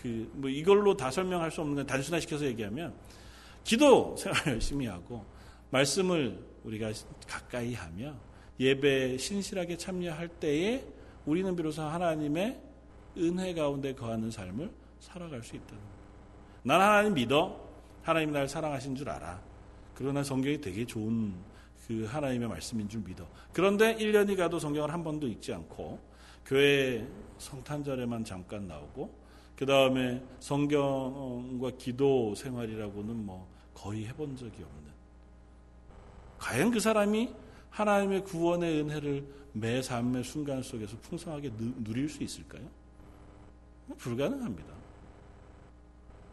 그 0.03 0.29
뭐 0.35 0.51
이걸로 0.51 0.97
다 0.97 1.11
설명할 1.11 1.51
수 1.51 1.61
없는 1.61 1.77
건 1.77 1.87
단순화시켜서 1.87 2.45
얘기하면 2.47 2.93
기도 3.63 4.17
생활 4.17 4.49
열심히 4.49 4.87
하고 4.87 5.25
말씀을 5.71 6.39
우리가 6.65 6.93
가까이 7.29 7.75
하며 7.75 8.15
예배 8.59 9.17
신실하게 9.19 9.77
참여할 9.77 10.29
때에 10.29 10.85
우리는 11.25 11.55
비로소 11.55 11.83
하나님의 11.83 12.61
은혜 13.19 13.55
가운데 13.55 13.95
거하는 13.95 14.31
삶을 14.31 14.71
살아갈 14.99 15.43
수 15.43 15.55
있다는 15.55 15.81
겁니다. 15.81 16.03
난 16.65 16.81
하나님 16.81 17.15
믿어. 17.15 17.62
하나님 18.03 18.33
날 18.33 18.49
사랑하신 18.49 18.97
줄 18.97 19.09
알아. 19.09 19.41
그러나 19.95 20.23
성경이 20.23 20.61
되게 20.61 20.85
좋은 20.85 21.33
그 21.87 22.05
하나님의 22.05 22.49
말씀인 22.49 22.89
줄 22.89 23.01
믿어. 23.03 23.27
그런데 23.53 23.97
1년이 23.97 24.37
가도 24.37 24.59
성경을 24.59 24.93
한 24.93 25.05
번도 25.05 25.27
읽지 25.29 25.53
않고 25.53 25.99
교회 26.45 27.07
성탄절에만 27.39 28.25
잠깐 28.25 28.67
나오고 28.67 29.23
그 29.57 29.67
다음에 29.67 30.23
성경과 30.41 31.71
기도 31.79 32.35
생활이라고는 32.35 33.27
뭐 33.27 33.49
거의 33.75 34.07
해본 34.07 34.37
적이 34.37 34.63
없는. 34.63 34.93
과연 36.39 36.71
그 36.71 36.81
사람이 36.81 37.33
하나님의 37.71 38.25
구원의 38.25 38.81
은혜를 38.81 39.25
매 39.53 39.81
삶의 39.81 40.25
순간 40.25 40.63
속에서 40.63 40.97
풍성하게 41.03 41.53
누릴 41.85 42.09
수 42.09 42.23
있을까요? 42.23 42.63
불가능합니다. 43.99 44.82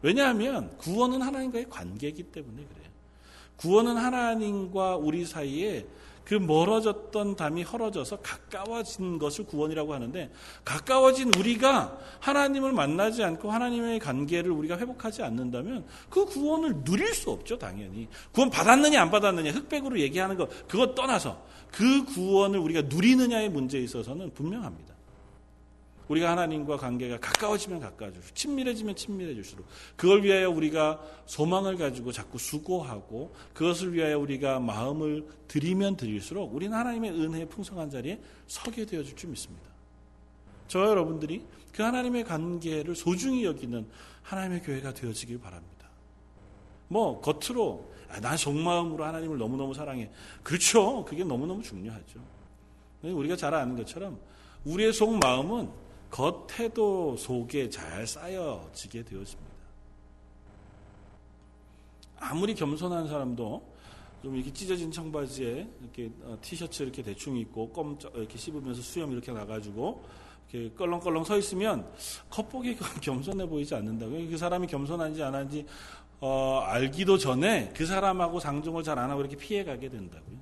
왜냐하면 0.02 0.76
구원은 0.78 1.22
하나님과의 1.22 1.68
관계이기 1.68 2.24
때문에 2.24 2.56
그래요. 2.56 2.90
구원은 3.56 3.96
하나님과 3.96 4.96
우리 4.96 5.26
사이에 5.26 5.86
그 6.24 6.34
멀어졌던 6.34 7.34
담이 7.34 7.64
헐어져서 7.64 8.18
가까워진 8.20 9.18
것을 9.18 9.46
구원이라고 9.46 9.92
하는데 9.92 10.30
가까워진 10.64 11.32
우리가 11.36 11.98
하나님을 12.20 12.72
만나지 12.72 13.24
않고 13.24 13.50
하나님의 13.50 13.98
관계를 13.98 14.52
우리가 14.52 14.78
회복하지 14.78 15.24
않는다면 15.24 15.84
그 16.08 16.24
구원을 16.26 16.84
누릴 16.84 17.12
수 17.14 17.30
없죠 17.30 17.58
당연히 17.58 18.06
구원 18.30 18.48
받았느냐 18.48 19.02
안 19.02 19.10
받았느냐 19.10 19.50
흑백으로 19.50 19.98
얘기하는 19.98 20.36
거 20.36 20.46
그것 20.68 20.94
떠나서 20.94 21.44
그 21.72 22.04
구원을 22.04 22.60
우리가 22.60 22.82
누리느냐의 22.82 23.48
문제에 23.48 23.80
있어서는 23.80 24.32
분명합니다. 24.32 24.94
우리가 26.10 26.32
하나님과 26.32 26.76
관계가 26.76 27.20
가까워지면 27.20 27.78
가까워질수록 27.78 28.34
친밀해지면 28.34 28.96
친밀해질수록 28.96 29.64
그걸 29.96 30.24
위하여 30.24 30.50
우리가 30.50 31.00
소망을 31.26 31.76
가지고 31.76 32.10
자꾸 32.10 32.36
수고하고 32.36 33.32
그것을 33.54 33.94
위하여 33.94 34.18
우리가 34.18 34.58
마음을 34.58 35.24
들이면 35.46 35.96
드릴수록 35.96 36.52
우리는 36.52 36.76
하나님의 36.76 37.12
은혜의 37.12 37.48
풍성한 37.48 37.90
자리에 37.90 38.20
서게 38.48 38.84
되어질 38.84 39.14
줄 39.14 39.30
믿습니다. 39.30 39.70
저와 40.66 40.88
여러분들이 40.88 41.46
그 41.72 41.84
하나님의 41.84 42.24
관계를 42.24 42.96
소중히 42.96 43.44
여기는 43.44 43.86
하나님의 44.22 44.62
교회가 44.62 44.92
되어지길 44.92 45.38
바랍니다. 45.38 45.88
뭐 46.88 47.20
겉으로 47.20 47.88
아, 48.08 48.18
난 48.18 48.36
속마음으로 48.36 49.04
하나님을 49.04 49.38
너무너무 49.38 49.74
사랑해. 49.74 50.10
그렇죠. 50.42 51.04
그게 51.04 51.22
너무너무 51.22 51.62
중요하죠. 51.62 52.18
우리가 53.02 53.36
잘 53.36 53.54
아는 53.54 53.76
것처럼 53.76 54.18
우리의 54.64 54.92
속마음은 54.92 55.89
겉태도 56.10 57.16
속에 57.16 57.70
잘 57.70 58.06
쌓여지게 58.06 59.04
되었습니다. 59.04 59.50
아무리 62.18 62.54
겸손한 62.54 63.08
사람도 63.08 63.70
좀 64.22 64.36
이렇게 64.36 64.52
찢어진 64.52 64.90
청바지에 64.92 65.66
이렇게 65.80 66.10
어, 66.22 66.36
티셔츠 66.42 66.82
이렇게 66.82 67.02
대충 67.02 67.36
입고 67.36 67.70
껌 67.70 67.98
이렇게 68.14 68.36
씹으면서 68.36 68.82
수염 68.82 69.12
이렇게 69.12 69.32
나가지고 69.32 70.04
이렇게 70.52 70.74
껄렁껄렁 70.74 71.24
서 71.24 71.38
있으면 71.38 71.90
겉보기 72.28 72.76
겸손해 73.00 73.46
보이지 73.46 73.74
않는다고요. 73.74 74.28
그 74.28 74.36
사람이 74.36 74.66
겸손한지 74.66 75.22
안 75.22 75.34
한지 75.34 75.64
어, 76.20 76.60
알기도 76.66 77.16
전에 77.16 77.72
그 77.74 77.86
사람하고 77.86 78.40
상종을 78.40 78.82
잘 78.82 78.98
안 78.98 79.10
하고 79.10 79.22
이렇게 79.22 79.36
피해 79.36 79.64
가게 79.64 79.88
된다고요. 79.88 80.36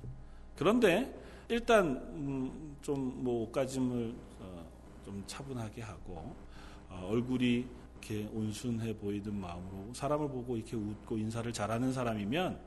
그런데 0.57 1.15
일단 1.47 1.95
음, 2.13 2.75
좀뭐 2.81 3.43
옷가짐을 3.43 4.13
좀 5.09 5.23
차분하게 5.25 5.81
하고 5.81 6.35
어, 6.87 7.07
얼굴이 7.09 7.65
이렇게 7.99 8.29
온순해 8.31 8.95
보이는 8.97 9.33
마음으로 9.33 9.91
사람을 9.93 10.29
보고 10.29 10.55
이렇게 10.55 10.75
웃고 10.75 11.17
인사를 11.17 11.51
잘하는 11.51 11.91
사람이면 11.91 12.59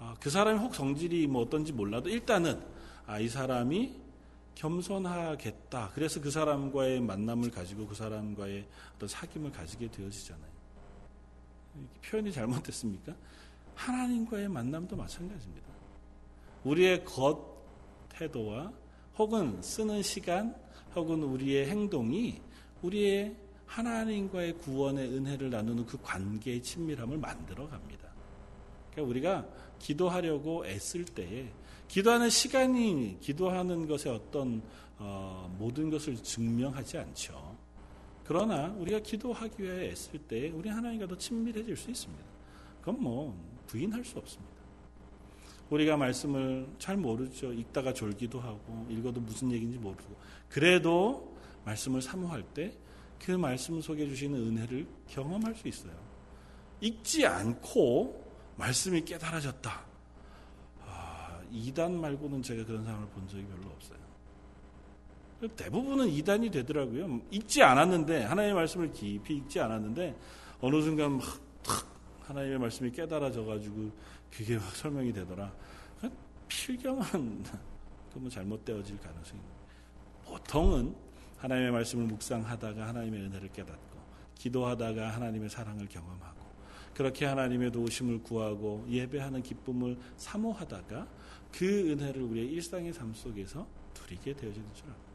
어, 0.00 0.14
그 0.18 0.30
사람이 0.30 0.58
혹 0.58 0.74
성질이 0.74 1.28
뭐 1.28 1.42
어떤지 1.42 1.72
몰라도 1.72 2.08
일단은 2.08 2.60
아, 3.06 3.20
이 3.20 3.28
사람이 3.28 4.00
겸손하겠다. 4.56 5.92
그래서 5.94 6.20
그 6.20 6.30
사람과의 6.30 7.00
만남을 7.00 7.52
가지고 7.52 7.86
그 7.86 7.94
사람과의 7.94 8.66
어떤 8.96 9.08
사귐을 9.08 9.52
가지게 9.52 9.90
되어지잖아요. 9.92 10.50
표현이 12.04 12.32
잘못됐습니까? 12.32 13.14
하나님과의 13.76 14.48
만남도 14.48 14.96
마찬가지입니다. 14.96 15.68
우리의 16.64 17.04
겉 17.04 17.64
태도와 18.08 18.72
혹은 19.16 19.62
쓰는 19.62 20.02
시간, 20.02 20.54
혹은 20.94 21.22
우리의 21.22 21.68
행동이 21.68 22.40
우리의 22.82 23.36
하나님과의 23.66 24.58
구원의 24.58 25.08
은혜를 25.08 25.50
나누는 25.50 25.86
그 25.86 25.98
관계의 26.02 26.62
친밀함을 26.62 27.18
만들어 27.18 27.68
갑니다. 27.68 28.08
그러니까 28.90 29.10
우리가 29.10 29.46
기도하려고 29.78 30.66
애쓸 30.66 31.04
때에 31.04 31.50
기도하는 31.86 32.30
시간이 32.30 33.18
기도하는 33.20 33.86
것에 33.86 34.10
어떤 34.10 34.62
어, 34.98 35.54
모든 35.58 35.88
것을 35.88 36.16
증명하지 36.16 36.98
않죠. 36.98 37.56
그러나 38.24 38.74
우리가 38.78 39.00
기도하기 39.00 39.62
위해 39.62 39.90
애쓸 39.90 40.20
때 40.20 40.50
우리 40.50 40.68
하나님과 40.68 41.06
더 41.06 41.16
친밀해질 41.16 41.76
수 41.76 41.90
있습니다. 41.90 42.24
그건 42.80 43.02
뭐 43.02 43.36
부인할 43.66 44.04
수 44.04 44.18
없습니다. 44.18 44.59
우리가 45.70 45.96
말씀을 45.96 46.66
잘 46.78 46.96
모르죠. 46.96 47.52
읽다가 47.52 47.92
졸기도 47.92 48.40
하고 48.40 48.86
읽어도 48.90 49.20
무슨 49.20 49.52
얘기인지 49.52 49.78
모르고 49.78 50.16
그래도 50.48 51.36
말씀을 51.64 52.02
사모할 52.02 52.42
때 52.42 52.90
그 53.24 53.32
말씀 53.32 53.80
속에 53.80 54.08
주시는 54.08 54.38
은혜를 54.38 54.86
경험할 55.08 55.54
수 55.54 55.68
있어요. 55.68 55.92
읽지 56.80 57.26
않고 57.26 58.24
말씀이 58.56 59.04
깨달아졌다. 59.04 59.84
아, 60.86 61.40
이단 61.52 62.00
말고는 62.00 62.42
제가 62.42 62.64
그런 62.64 62.84
사람을 62.84 63.08
본 63.08 63.28
적이 63.28 63.44
별로 63.44 63.70
없어요. 63.70 64.00
대부분은 65.56 66.08
이단이 66.08 66.50
되더라고요. 66.50 67.20
읽지 67.30 67.62
않았는데 67.62 68.24
하나님의 68.24 68.54
말씀을 68.54 68.92
깊이 68.92 69.36
읽지 69.36 69.60
않았는데 69.60 70.16
어느 70.60 70.82
순간 70.82 71.18
막탁 71.18 71.40
하나님의 72.30 72.58
말씀이 72.58 72.92
깨달아져 72.92 73.44
가지고 73.44 73.90
그게 74.30 74.56
막 74.56 74.64
설명이 74.76 75.12
되더라. 75.12 75.52
필경은 76.46 77.42
그러면 78.10 78.30
잘못되어질 78.30 78.98
가능성이 78.98 79.40
보통은 80.24 80.94
하나님의 81.38 81.72
말씀을 81.72 82.06
묵상하다가 82.06 82.86
하나님의 82.88 83.22
은혜를 83.22 83.48
깨닫고 83.52 83.98
기도하다가 84.36 85.10
하나님의 85.10 85.50
사랑을 85.50 85.88
경험하고 85.88 86.40
그렇게 86.94 87.26
하나님의 87.26 87.72
도우심을 87.72 88.22
구하고 88.22 88.86
예배하는 88.88 89.42
기쁨을 89.42 89.98
사모하다가 90.16 91.08
그 91.52 91.90
은혜를 91.90 92.22
우리의 92.22 92.46
일상의 92.48 92.92
삶 92.92 93.12
속에서 93.12 93.66
누리게 94.00 94.34
되어지는 94.34 94.74
줄 94.74 94.84
압니다. 94.84 95.10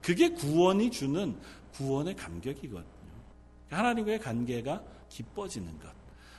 그게 0.00 0.30
구원이 0.30 0.90
주는 0.90 1.38
구원의 1.72 2.16
감격이거든요. 2.16 2.86
하나님과의 3.70 4.20
관계가 4.20 4.82
기뻐지는 5.08 5.78
것, 5.78 5.95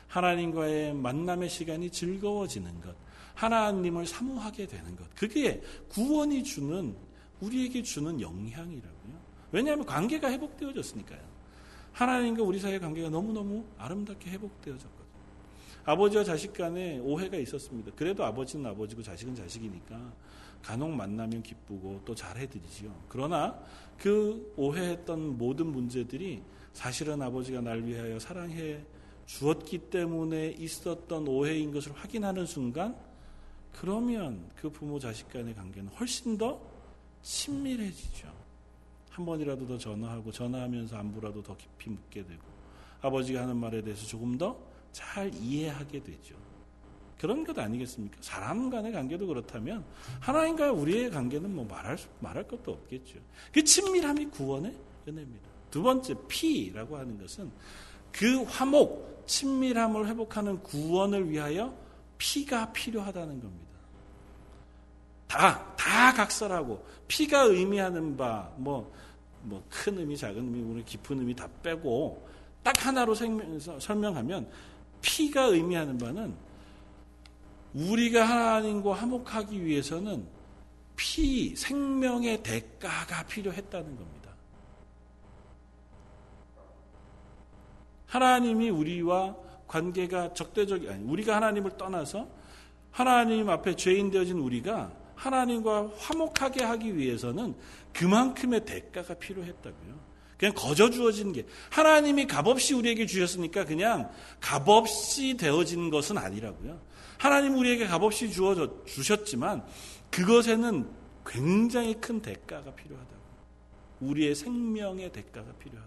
하나님과의 0.08 0.94
만남의 0.94 1.50
시간이 1.50 1.92
즐거워지는 1.92 2.82
것, 2.82 2.96
하나님을 3.36 4.06
사모하게 4.06 4.68
되는 4.68 4.96
것. 4.96 5.08
그게 5.16 5.62
구원이 5.90 6.44
주는 6.44 6.96
우리에게 7.42 7.84
주는 7.84 8.20
영향이라고요. 8.20 9.18
왜냐하면 9.52 9.86
관계가 9.86 10.32
회복되어졌으니까요. 10.32 11.20
하나님과 11.92 12.44
우리 12.44 12.60
사이의 12.60 12.80
관계가 12.80 13.10
너무너무 13.10 13.66
아름답게 13.78 14.30
회복되어졌거든요. 14.32 15.08
아버지와 15.86 16.24
자식 16.24 16.54
간에 16.54 17.00
오해가 17.00 17.38
있었습니다. 17.38 17.92
그래도 17.96 18.26
아버지는 18.26 18.66
아버지고 18.66 19.02
자식은 19.02 19.36
자식이니까 19.36 20.14
간혹 20.62 20.92
만나면 20.92 21.42
기쁘고 21.44 22.02
또 22.04 22.14
잘해드리지요. 22.14 22.94
그러나 23.08 23.58
그 23.98 24.54
오해했던 24.58 25.38
모든 25.38 25.68
문제들이 25.68 26.44
사실은 26.74 27.22
아버지가 27.22 27.62
날 27.62 27.84
위하여 27.84 28.20
사랑해 28.20 28.84
주었기 29.28 29.90
때문에 29.90 30.56
있었던 30.58 31.28
오해인 31.28 31.72
것을 31.72 31.94
확인하는 31.94 32.46
순간 32.46 32.96
그러면 33.72 34.50
그 34.56 34.70
부모 34.72 34.98
자식 34.98 35.30
간의 35.32 35.54
관계는 35.54 35.90
훨씬 35.90 36.38
더 36.38 36.60
친밀해지죠. 37.22 38.28
한 39.12 39.26
번이라도 39.26 39.68
더 39.68 39.78
전화하고 39.78 40.32
전화하면서 40.32 40.98
안부라도 40.98 41.44
더 41.44 41.56
깊이 41.56 41.92
묻게 41.92 42.26
되고 42.26 42.42
아버지가 43.02 43.42
하는 43.44 43.56
말에 43.58 43.84
대해서 43.84 44.06
조금 44.08 44.38
더 44.38 44.68
잘 44.98 45.32
이해하게 45.36 46.04
되죠. 46.04 46.36
그런 47.20 47.44
것 47.44 47.58
아니겠습니까? 47.58 48.18
사람 48.22 48.70
간의 48.70 48.92
관계도 48.92 49.28
그렇다면 49.28 49.86
하나님과 50.20 50.72
우리의 50.72 51.12
관계는 51.12 51.54
뭐 51.54 51.66
말할 51.66 51.98
말할 52.20 52.48
것도 52.48 52.72
없겠죠. 52.72 53.20
그 53.54 53.64
친밀함이 53.64 54.26
구원의 54.28 54.76
은혜입니다. 55.08 55.48
두 55.70 55.84
번째 55.84 56.16
피라고 56.28 56.98
하는 56.98 57.20
것은 57.20 57.52
그 58.12 58.44
화목 58.44 59.24
친밀함을 59.28 60.08
회복하는 60.08 60.62
구원을 60.64 61.30
위하여 61.30 61.74
피가 62.18 62.72
필요하다는 62.72 63.42
겁니다. 63.42 63.68
다, 65.28 65.76
다 65.76 66.14
각설하고 66.14 66.84
피가 67.08 67.44
의미하는 67.44 68.16
바, 68.16 68.50
뭐, 68.56 68.92
뭐, 69.42 69.64
큰 69.70 69.98
의미, 70.00 70.18
작은 70.18 70.38
의미, 70.38 70.84
깊은 70.84 71.20
의미 71.20 71.36
다 71.36 71.48
빼고 71.62 72.28
딱 72.64 72.86
하나로 72.86 73.14
설명하면 73.14 74.50
피가 75.02 75.44
의미하는 75.46 75.98
바는 75.98 76.34
우리가 77.74 78.26
하나님과 78.26 78.94
화목하기 78.94 79.64
위해서는 79.64 80.26
피, 80.96 81.56
생명의 81.56 82.42
대가가 82.42 83.24
필요했다는 83.28 83.96
겁니다. 83.96 84.17
하나님이 88.08 88.70
우리와 88.70 89.36
관계가 89.68 90.34
적대적이 90.34 90.90
아니 90.90 91.04
우리가 91.04 91.36
하나님을 91.36 91.78
떠나서 91.78 92.28
하나님 92.92 93.50
앞에 93.50 93.76
죄인 93.76 94.10
되어진 94.10 94.38
우리가 94.40 94.92
하나님과 95.16 95.92
화목하게 95.98 96.64
하기 96.64 96.98
위해서는 96.98 97.56
그만큼의 97.94 98.66
대가가 98.66 99.14
필요했다고요. 99.14 100.08
그냥 100.38 100.54
거저 100.54 100.90
주어진 100.92 101.34
게 101.34 101.46
하나님이 101.72 102.28
값없이 102.28 102.76
우리에게 102.76 103.08
주셨으니까 103.08 103.66
그냥 103.66 104.12
값없이 104.40 105.36
되어진 105.36 105.90
것은 105.90 106.18
아니라고요. 106.18 106.80
하나님 107.18 107.58
우리에게 107.58 107.88
값없이 107.88 108.32
주어 108.32 108.86
주셨지만 108.86 109.66
그것에는 110.12 110.88
굉장히 111.26 111.96
큰 111.96 112.22
대가가 112.22 112.74
필요하다고. 112.74 113.18
우리의 114.02 114.36
생명의 114.36 115.12
대가가 115.12 115.52
필요하다. 115.54 115.87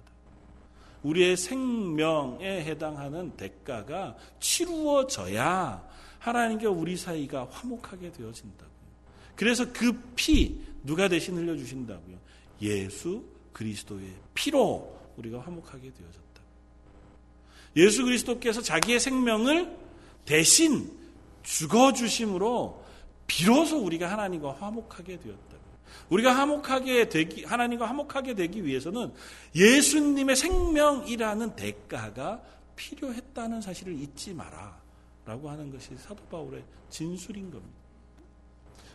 우리의 1.03 1.37
생명에 1.37 2.65
해당하는 2.65 3.31
대가가 3.37 4.17
치루어져야 4.39 5.89
하나님과 6.19 6.71
우리 6.71 6.97
사이가 6.97 7.49
화목하게 7.51 8.13
되어진다고요. 8.13 8.71
그래서 9.37 9.73
그 9.73 9.93
피 10.15 10.61
누가 10.85 11.09
대신 11.09 11.37
흘려 11.37 11.57
주신다고요? 11.57 12.19
예수 12.63 13.25
그리스도의 13.53 14.15
피로 14.35 14.99
우리가 15.17 15.41
화목하게 15.41 15.81
되어졌다. 15.81 16.21
예수 17.77 18.05
그리스도께서 18.05 18.61
자기의 18.61 19.01
생명을 19.01 19.77
대신 20.25 20.91
죽어 21.43 21.93
주심으로 21.93 22.85
비로소 23.27 23.79
우리가 23.79 24.11
하나님과 24.11 24.55
화목하게 24.55 25.21
되었다. 25.21 25.50
우리가 26.09 26.37
화목하게 26.37 27.09
되기 27.09 27.45
하나님과 27.45 27.87
화목하게 27.87 28.35
되기 28.35 28.65
위해서는 28.65 29.13
예수님의 29.55 30.37
생명이라는 30.37 31.57
대가가 31.57 32.43
필요했다는 32.77 33.61
사실을 33.61 33.95
잊지 33.95 34.35
마라 34.35 34.81
라고 35.25 35.51
하는 35.51 35.71
것이 35.71 35.97
사도 35.97 36.23
바울의 36.25 36.65
진술인 36.89 37.51
겁니다. 37.51 37.75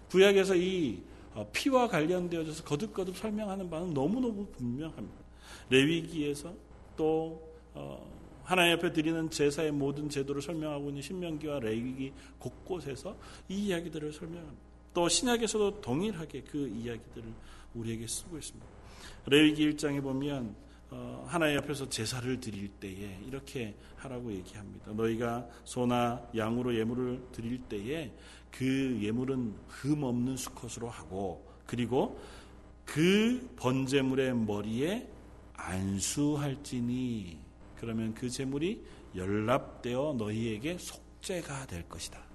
구약에서 0.09 0.55
이 0.55 1.01
어, 1.33 1.47
피와 1.51 1.87
관련되어져서 1.89 2.63
거듭거듭 2.63 3.17
설명하는 3.17 3.69
바는 3.69 3.93
너무너무 3.93 4.45
분명합니다. 4.47 5.25
레위기에서 5.69 6.53
또 6.95 7.53
어, 7.73 8.09
하나님 8.43 8.77
앞에 8.77 8.93
드리는 8.93 9.29
제사의 9.29 9.71
모든 9.71 10.09
제도를 10.09 10.41
설명하고 10.41 10.89
있는 10.89 11.01
신명기와 11.01 11.59
레위기 11.59 12.13
곳곳에서 12.39 13.17
이 13.49 13.67
이야기들을 13.67 14.13
설명합니다. 14.13 14.74
또 14.95 15.09
신약에서도 15.09 15.81
동일하게 15.81 16.43
그 16.43 16.67
이야기들을 16.69 17.31
우리에게 17.75 18.07
쓰고 18.07 18.37
있습니다. 18.37 18.65
레위기 19.27 19.69
1장에 19.69 20.01
보면 20.01 20.55
어, 20.89 21.25
하나님 21.27 21.57
앞에서 21.57 21.89
제사를 21.89 22.39
드릴 22.39 22.69
때에 22.69 23.19
이렇게 23.27 23.75
하라고 23.97 24.31
얘기합니다. 24.31 24.93
너희가 24.93 25.45
소나 25.65 26.25
양으로 26.35 26.73
예물을 26.73 27.27
드릴 27.33 27.59
때에 27.63 28.13
그 28.51 28.97
예물은 29.01 29.53
흠 29.67 30.03
없는 30.03 30.37
수컷으로 30.37 30.89
하고 30.89 31.45
그리고 31.65 32.17
그 32.85 33.53
번제물의 33.57 34.33
머리에 34.33 35.09
안수할지니 35.55 37.37
그러면 37.75 38.13
그 38.13 38.29
제물이 38.29 38.81
연락되어 39.13 40.15
너희에게 40.17 40.77
속죄가 40.77 41.65
될 41.67 41.89
것이다. 41.89 42.34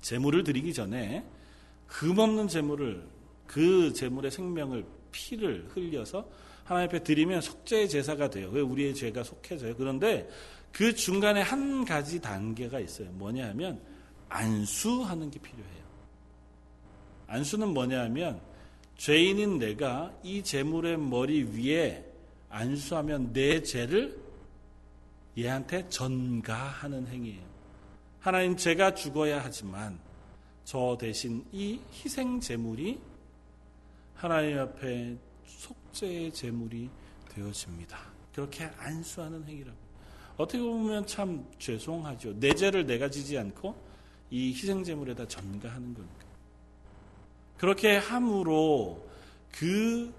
제물을 0.00 0.44
드리기 0.44 0.72
전에 0.72 1.24
흠 1.86 2.18
없는 2.18 2.48
제물을 2.48 3.06
그 3.46 3.92
제물의 3.92 4.30
생명을 4.30 4.84
피를 5.12 5.66
흘려서 5.70 6.28
하나님 6.64 6.88
앞에 6.88 7.02
드리면 7.02 7.40
속죄의 7.40 7.88
제사가 7.88 8.30
돼요. 8.30 8.48
왜 8.52 8.60
우리의 8.60 8.94
죄가 8.94 9.24
속해져요. 9.24 9.74
그런데 9.76 10.28
그 10.72 10.94
중간에 10.94 11.40
한 11.40 11.84
가지 11.84 12.20
단계가 12.20 12.78
있어요. 12.78 13.10
뭐냐 13.12 13.48
하면 13.48 13.80
안수하는 14.28 15.30
게 15.30 15.40
필요해요. 15.40 15.80
안수는 17.26 17.74
뭐냐 17.74 18.02
하면 18.04 18.40
죄인인 18.96 19.58
내가 19.58 20.14
이 20.22 20.42
제물의 20.42 20.98
머리 20.98 21.42
위에 21.42 22.04
안수하면 22.48 23.32
내 23.32 23.62
죄를 23.62 24.16
얘한테 25.36 25.88
전가하는 25.88 27.06
행위예요. 27.08 27.49
하나님 28.20 28.54
제가 28.54 28.94
죽어야 28.94 29.42
하지만 29.42 29.98
저 30.64 30.96
대신 31.00 31.42
이 31.52 31.80
희생 31.90 32.38
제물이 32.38 33.00
하나님 34.14 34.58
앞에 34.58 35.16
속죄의 35.46 36.30
제물이 36.32 36.90
되어집니다. 37.30 37.98
그렇게 38.34 38.64
안수하는 38.76 39.42
행위라고. 39.46 39.78
어떻게 40.36 40.62
보면 40.62 41.06
참 41.06 41.46
죄송하죠. 41.58 42.38
내 42.38 42.54
죄를 42.54 42.84
내가 42.84 43.08
지지 43.08 43.38
않고 43.38 43.74
이 44.30 44.50
희생 44.52 44.84
제물에다 44.84 45.26
전가하는 45.26 45.94
겁니까? 45.94 46.26
그렇게 47.56 47.96
함으로 47.96 49.08
그 49.50 50.12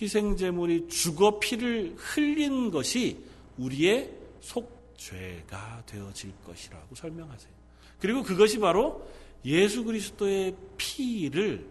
희생 0.00 0.36
제물이 0.36 0.88
죽어 0.88 1.38
피를 1.38 1.94
흘린 1.96 2.72
것이 2.72 3.24
우리의 3.58 4.10
속 4.40 4.73
죄가 4.96 5.84
되어질 5.86 6.32
것이라고 6.44 6.94
설명하세요. 6.94 7.52
그리고 7.98 8.22
그것이 8.22 8.58
바로 8.58 9.08
예수 9.44 9.84
그리스도의 9.84 10.56
피를 10.76 11.68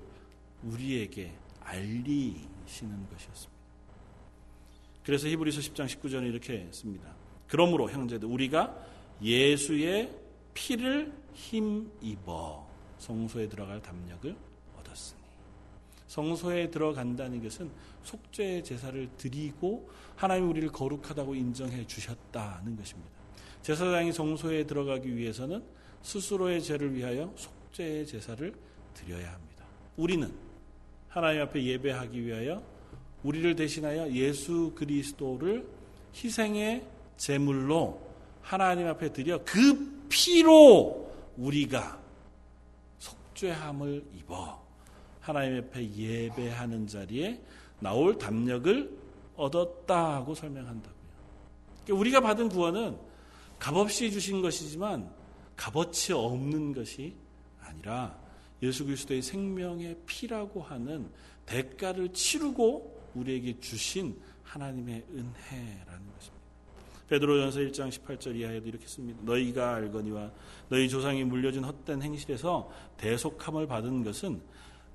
우리에게 0.63 1.33
알리시는 1.61 3.09
것이었습니다. 3.09 3.53
그래서 5.03 5.27
히브리서 5.27 5.61
10장 5.61 5.87
19절에 5.87 6.29
이렇게 6.29 6.67
씁니다. 6.71 7.13
그러므로 7.47 7.89
형제들 7.89 8.27
우리가 8.27 8.75
예수의 9.21 10.11
피를 10.53 11.13
힘입어 11.33 12.67
성소에 12.99 13.49
들어갈 13.49 13.81
담력을 13.81 14.35
얻었으니 14.79 15.22
성소에 16.13 16.69
들어간다는 16.69 17.41
것은 17.41 17.71
속죄의 18.03 18.63
제사를 18.63 19.09
드리고 19.17 19.89
하나님 20.15 20.47
우리를 20.47 20.69
거룩하다고 20.69 21.33
인정해 21.33 21.87
주셨다는 21.87 22.77
것입니다. 22.77 23.09
제사장이 23.63 24.11
성소에 24.11 24.65
들어가기 24.65 25.15
위해서는 25.15 25.63
스스로의 26.03 26.61
죄를 26.61 26.93
위하여 26.93 27.33
속죄의 27.35 28.05
제사를 28.05 28.53
드려야 28.93 29.33
합니다. 29.33 29.65
우리는 29.97 30.31
하나님 31.07 31.41
앞에 31.41 31.63
예배하기 31.63 32.23
위하여 32.23 32.61
우리를 33.23 33.55
대신하여 33.55 34.11
예수 34.11 34.71
그리스도를 34.75 35.67
희생의 36.13 36.85
제물로 37.17 37.99
하나님 38.43 38.85
앞에 38.85 39.11
드려 39.11 39.43
그 39.43 40.05
피로 40.09 41.11
우리가 41.37 41.99
속죄함을 42.99 44.03
입어 44.19 44.62
하나님 45.23 45.57
앞에 45.57 45.89
예배하는 45.95 46.85
자리에 46.85 47.41
나올 47.79 48.17
담력을 48.17 48.99
얻었다고 49.37 50.35
설명한다고요. 50.35 50.93
그러니까 51.85 51.99
우리가 51.99 52.19
받은 52.19 52.49
구원은 52.49 52.97
값없이 53.57 54.11
주신 54.11 54.41
것이지만 54.41 55.09
값어치 55.55 56.11
없는 56.11 56.73
것이 56.73 57.15
아니라 57.61 58.19
예수 58.61 58.85
그리스도의 58.85 59.21
생명의 59.21 59.97
피라고 60.05 60.61
하는 60.61 61.09
대가를 61.45 62.11
치르고 62.11 63.11
우리에게 63.15 63.61
주신 63.61 64.19
하나님의 64.43 65.05
은혜라는 65.09 66.11
것입니다. 66.15 66.43
베드로전서 67.07 67.59
1장 67.61 67.89
18절 67.89 68.35
이하에도 68.35 68.67
이렇게 68.67 68.85
씁니다. 68.87 69.19
너희가 69.23 69.75
알거니와 69.75 70.31
너희 70.67 70.89
조상이 70.89 71.23
물려준 71.23 71.63
헛된 71.63 72.01
행실에서 72.01 72.69
대속함을 72.97 73.67
받은 73.67 74.03
것은 74.03 74.41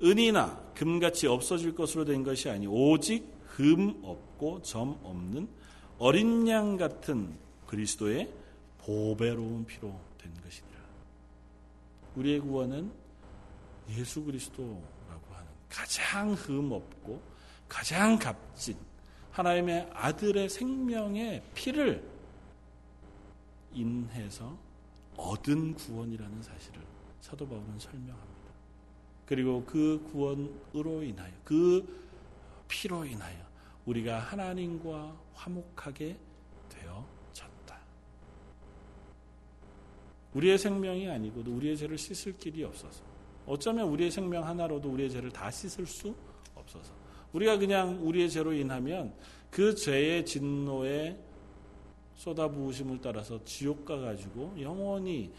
은이나 0.03 0.73
금같이 0.75 1.27
없어질 1.27 1.75
것으로 1.75 2.05
된 2.05 2.23
것이 2.23 2.49
아니 2.49 2.67
오직 2.67 3.27
흠 3.47 3.99
없고 4.03 4.63
점 4.63 4.99
없는 5.03 5.49
어린 5.99 6.47
양 6.49 6.77
같은 6.77 7.37
그리스도의 7.67 8.33
보배로운 8.79 9.67
피로 9.67 9.99
된 10.19 10.33
것이니라. 10.43 10.79
우리의 12.17 12.41
구원은 12.41 12.91
예수 13.91 14.23
그리스도라고 14.23 15.35
하는 15.35 15.49
가장 15.69 16.33
흠 16.35 16.73
없고 16.73 17.21
가장 17.69 18.19
값진 18.19 18.77
하나님의 19.33 19.91
아들의 19.93 20.49
생명의 20.49 21.43
피를 21.55 22.09
인해서 23.73 24.57
얻은 25.17 25.75
구원이라는 25.75 26.43
사실을 26.43 26.81
사도 27.21 27.47
바울은 27.47 27.79
설명합니다. 27.79 28.38
그리고 29.29 29.63
그 29.67 30.03
구원으로 30.11 31.03
인하여 31.03 31.31
그 31.45 31.87
피로 32.67 33.05
인하여 33.05 33.37
우리가 33.85 34.21
하나님과 34.21 35.15
화목하게 35.35 36.17
되어졌다. 36.71 37.79
우리의 40.33 40.57
생명이 40.57 41.11
아니고도 41.11 41.55
우리의 41.55 41.77
죄를 41.77 41.99
씻을 41.99 42.39
길이 42.39 42.65
없어서 42.65 43.05
어쩌면 43.45 43.89
우리의 43.89 44.11
생명 44.11 44.47
하나로도 44.47 44.89
우리의 44.89 45.11
죄를 45.11 45.31
다 45.31 45.51
씻을 45.51 45.85
수 45.85 46.15
없어서 46.55 46.95
우리가 47.35 47.59
그냥 47.59 47.99
우리의 48.01 48.31
죄로 48.31 48.55
인하면 48.55 49.13
그 49.51 49.75
죄의 49.75 50.25
진노에 50.25 51.19
쏟아부으심을 52.15 53.03
따라서 53.03 53.45
지옥 53.45 53.85
가가지고 53.85 54.57
영원히 54.59 55.31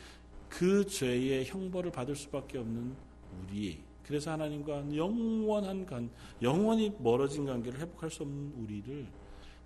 그 0.47 0.85
죄의 0.85 1.45
형벌을 1.45 1.91
받을 1.91 2.15
수밖에 2.15 2.59
없는 2.59 3.08
우리. 3.41 3.81
그래서 4.03 4.31
하나님과 4.31 4.95
영원한 4.95 5.85
관, 5.85 6.09
영원히 6.41 6.91
멀어진 6.99 7.45
관계를 7.45 7.79
회복할 7.79 8.09
수 8.09 8.23
없는 8.23 8.53
우리를 8.57 9.07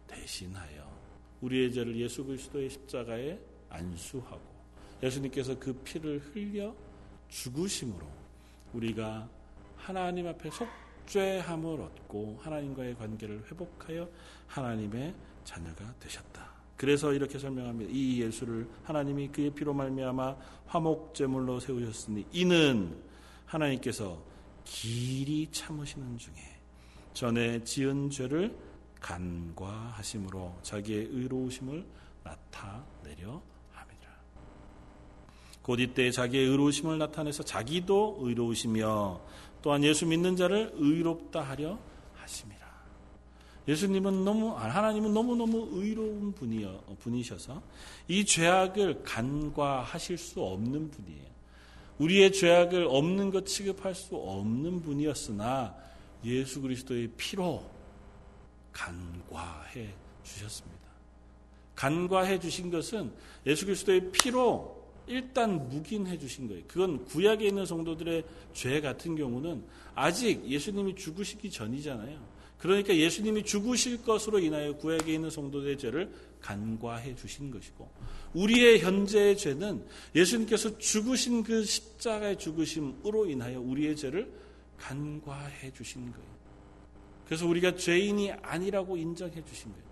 대신하여 0.07 0.91
우리의 1.41 1.71
죄를 1.71 1.95
예수 1.97 2.23
그리스도의 2.25 2.69
십자가에 2.69 3.39
안수하고 3.69 4.41
예수님께서 5.01 5.57
그 5.59 5.73
피를 5.83 6.19
흘려 6.19 6.73
죽으심으로 7.29 8.05
우리가 8.73 9.29
하나님 9.77 10.27
앞에 10.27 10.49
속 10.51 10.67
속죄함을 11.03 11.81
얻고 11.81 12.39
하나님과의 12.41 12.95
관계를 12.95 13.43
회복하여 13.49 14.09
하나님의 14.47 15.13
자녀가 15.43 15.93
되셨다. 15.99 16.51
그래서 16.77 17.13
이렇게 17.13 17.37
설명합니다. 17.37 17.91
이 17.93 18.21
예수를 18.21 18.67
하나님이 18.83 19.29
그의 19.29 19.51
피로 19.51 19.73
말미암아 19.73 20.35
화목 20.65 21.13
제물로 21.13 21.59
세우셨으니 21.59 22.25
이는 22.31 22.95
하나님께서 23.45 24.21
길이 24.63 25.49
참으시는 25.51 26.17
중에 26.17 26.35
전에 27.13 27.63
지은 27.63 28.09
죄를 28.09 28.57
간과하심으로 28.99 30.59
자기의 30.63 31.07
의로우심을 31.11 31.85
나타내려 32.23 33.41
함이라. 33.71 34.09
곧 35.61 35.79
이때 35.79 36.09
자기의 36.09 36.47
의로우심을 36.47 36.97
나타내서 36.97 37.43
자기도 37.43 38.17
의로우시며 38.21 39.21
또한 39.61 39.83
예수 39.83 40.05
믿는 40.05 40.35
자를 40.35 40.71
의롭다 40.75 41.41
하려 41.41 41.79
하심이라. 42.15 42.63
예수님은 43.67 44.25
너무 44.25 44.51
하나님은 44.55 45.13
너무 45.13 45.35
너무 45.35 45.69
의로운 45.71 46.33
분이여 46.33 46.97
분이셔서 46.99 47.61
이 48.07 48.25
죄악을 48.25 49.03
간과하실 49.03 50.17
수 50.17 50.41
없는 50.41 50.91
분이에요. 50.91 51.32
우리의 52.03 52.33
죄악을 52.33 52.85
없는 52.89 53.31
것 53.31 53.45
취급할 53.45 53.95
수 53.95 54.15
없는 54.15 54.81
분이었으나 54.81 55.75
예수 56.25 56.61
그리스도의 56.61 57.09
피로 57.17 57.63
간과해 58.71 59.93
주셨습니다. 60.23 60.83
간과해 61.75 62.39
주신 62.39 62.69
것은 62.69 63.11
예수 63.45 63.65
그리스도의 63.65 64.11
피로 64.11 64.83
일단 65.07 65.69
묵인해 65.69 66.17
주신 66.17 66.47
거예요. 66.47 66.63
그건 66.67 67.05
구약에 67.05 67.45
있는 67.47 67.65
성도들의 67.65 68.23
죄 68.53 68.79
같은 68.79 69.15
경우는 69.15 69.63
아직 69.95 70.45
예수님이 70.45 70.95
죽으시기 70.95 71.51
전이잖아요. 71.51 72.33
그러니까 72.57 72.95
예수님이 72.95 73.43
죽으실 73.43 74.03
것으로 74.03 74.39
인하여 74.39 74.73
구약에 74.77 75.13
있는 75.13 75.29
성도들의 75.29 75.77
죄를 75.77 76.09
간과해 76.43 77.15
주신 77.15 77.49
것이고 77.49 77.89
우리의 78.33 78.81
현재의 78.81 79.37
죄는 79.37 79.83
예수님께서 80.13 80.77
죽으신 80.77 81.43
그 81.43 81.63
십자가의 81.63 82.37
죽으심으로 82.37 83.29
인하여 83.29 83.59
우리의 83.59 83.95
죄를 83.95 84.31
간과해 84.77 85.71
주신 85.71 86.11
거예요. 86.11 86.33
그래서 87.25 87.47
우리가 87.47 87.75
죄인이 87.77 88.33
아니라고 88.41 88.97
인정해 88.97 89.43
주신 89.45 89.71
거예요. 89.71 89.83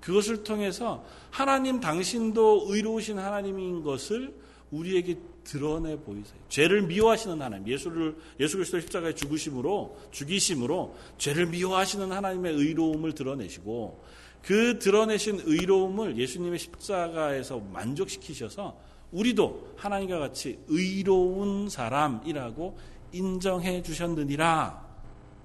그것을 0.00 0.42
통해서 0.42 1.04
하나님 1.30 1.78
당신도 1.78 2.66
의로우신 2.68 3.18
하나님인 3.18 3.84
것을 3.84 4.34
우리에게 4.72 5.18
드러내 5.44 5.96
보이세요. 5.96 6.40
죄를 6.48 6.82
미워하시는 6.82 7.40
하나님, 7.40 7.68
예수를 7.68 8.16
예수 8.40 8.56
그리스도 8.56 8.80
십자가의 8.80 9.14
죽으심으로 9.14 9.96
죽이심으로 10.10 10.96
죄를 11.18 11.46
미워하시는 11.46 12.10
하나님의 12.10 12.54
의로움을 12.54 13.12
드러내시고 13.14 14.02
그 14.42 14.78
드러내신 14.78 15.42
의로움을 15.44 16.18
예수님의 16.18 16.58
십자가에서 16.58 17.58
만족시키셔서 17.60 18.76
우리도 19.12 19.74
하나님과 19.76 20.18
같이 20.18 20.58
의로운 20.68 21.68
사람이라고 21.68 22.76
인정해 23.12 23.82
주셨느니라. 23.82 24.92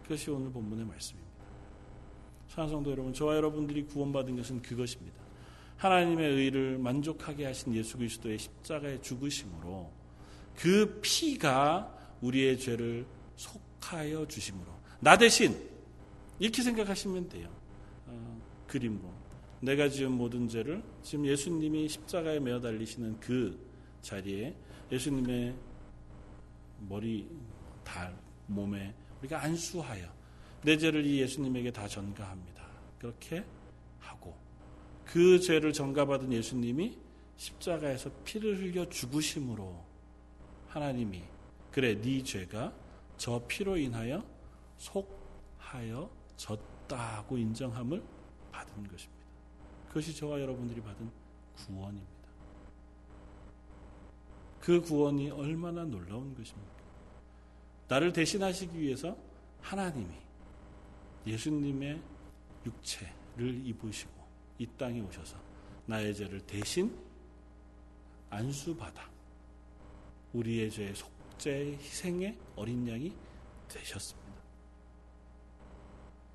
그것이 0.04 0.32
오늘 0.32 0.52
본문의 0.52 0.86
말씀입니다. 0.86 1.28
사랑성도 2.50 2.92
여러분, 2.92 3.14
저와 3.14 3.36
여러분들이 3.36 3.84
구원받은 3.86 4.36
것은 4.38 4.62
그것입니다. 4.62 5.18
하나님의 5.76 6.34
의를 6.34 6.78
만족하게 6.80 7.46
하신 7.46 7.76
예수 7.76 7.98
그리스도의 7.98 8.40
십자가의 8.40 9.02
죽으심으로 9.02 9.92
그 10.56 11.00
피가 11.04 11.94
우리의 12.22 12.58
죄를 12.58 13.06
속하여 13.36 14.28
주심으로 14.28 14.66
나 15.00 15.18
대신 15.18 15.56
이렇게 16.40 16.64
생각하시면 16.64 17.30
돼요. 17.30 17.57
어, 18.68 18.72
그림으로 18.72 19.10
내가 19.62 19.90
지은 19.90 20.12
모든 20.12 20.48
죄를 20.48 20.84
지금 21.02 21.26
예수님이 21.26 21.88
십자가에 21.88 22.40
매어 22.40 22.60
달리시는 22.60 23.20
그 23.20 23.58
자리에 24.02 24.56
예수님의 24.92 25.56
머리, 26.88 27.28
달, 27.84 28.16
몸에 28.46 28.94
우리가 29.20 29.42
안수하여 29.42 30.08
내 30.64 30.78
죄를 30.78 31.06
이 31.06 31.22
예수님에게 31.22 31.72
다 31.72 31.88
전가합니다. 31.88 32.68
그렇게 33.00 33.44
하고 34.00 34.36
그 35.06 35.40
죄를 35.40 35.74
전가받은 35.74 36.32
예수님이 36.32 36.98
십자가에서 37.38 38.12
피를 38.24 38.60
흘려 38.60 38.88
죽으심으로 38.90 39.84
하나님이 40.68 41.24
그래 41.72 42.00
네 42.00 42.22
죄가 42.24 42.74
저 43.18 43.44
피로 43.48 43.78
인하여 43.78 44.24
속하여 44.78 46.10
졌다고 46.36 47.38
인정함을 47.38 48.17
받은 48.58 48.88
것입니다. 48.88 49.26
그것이 49.88 50.16
저와 50.16 50.42
여러분들이 50.42 50.82
받은 50.82 51.10
구원입니다. 51.56 52.08
그 54.60 54.82
구원이 54.82 55.30
얼마나 55.30 55.86
놀라운 55.86 56.36
것입니까? 56.36 56.78
나를 57.88 58.12
대신하시기 58.12 58.78
위해서 58.80 59.16
하나님이 59.62 60.14
예수님의 61.26 62.02
육체를 62.66 63.66
입으시고 63.66 64.12
이 64.60 64.68
땅에 64.78 65.00
오셔서 65.00 65.38
나의 65.86 66.16
죄를 66.16 66.42
대신 66.42 66.98
안수받아 68.30 69.10
우리의 70.34 70.70
죄의 70.70 70.96
속죄의 70.96 71.78
희생의 71.78 72.38
어린 72.56 72.88
양이 72.88 73.16
되셨습니다. 73.70 74.27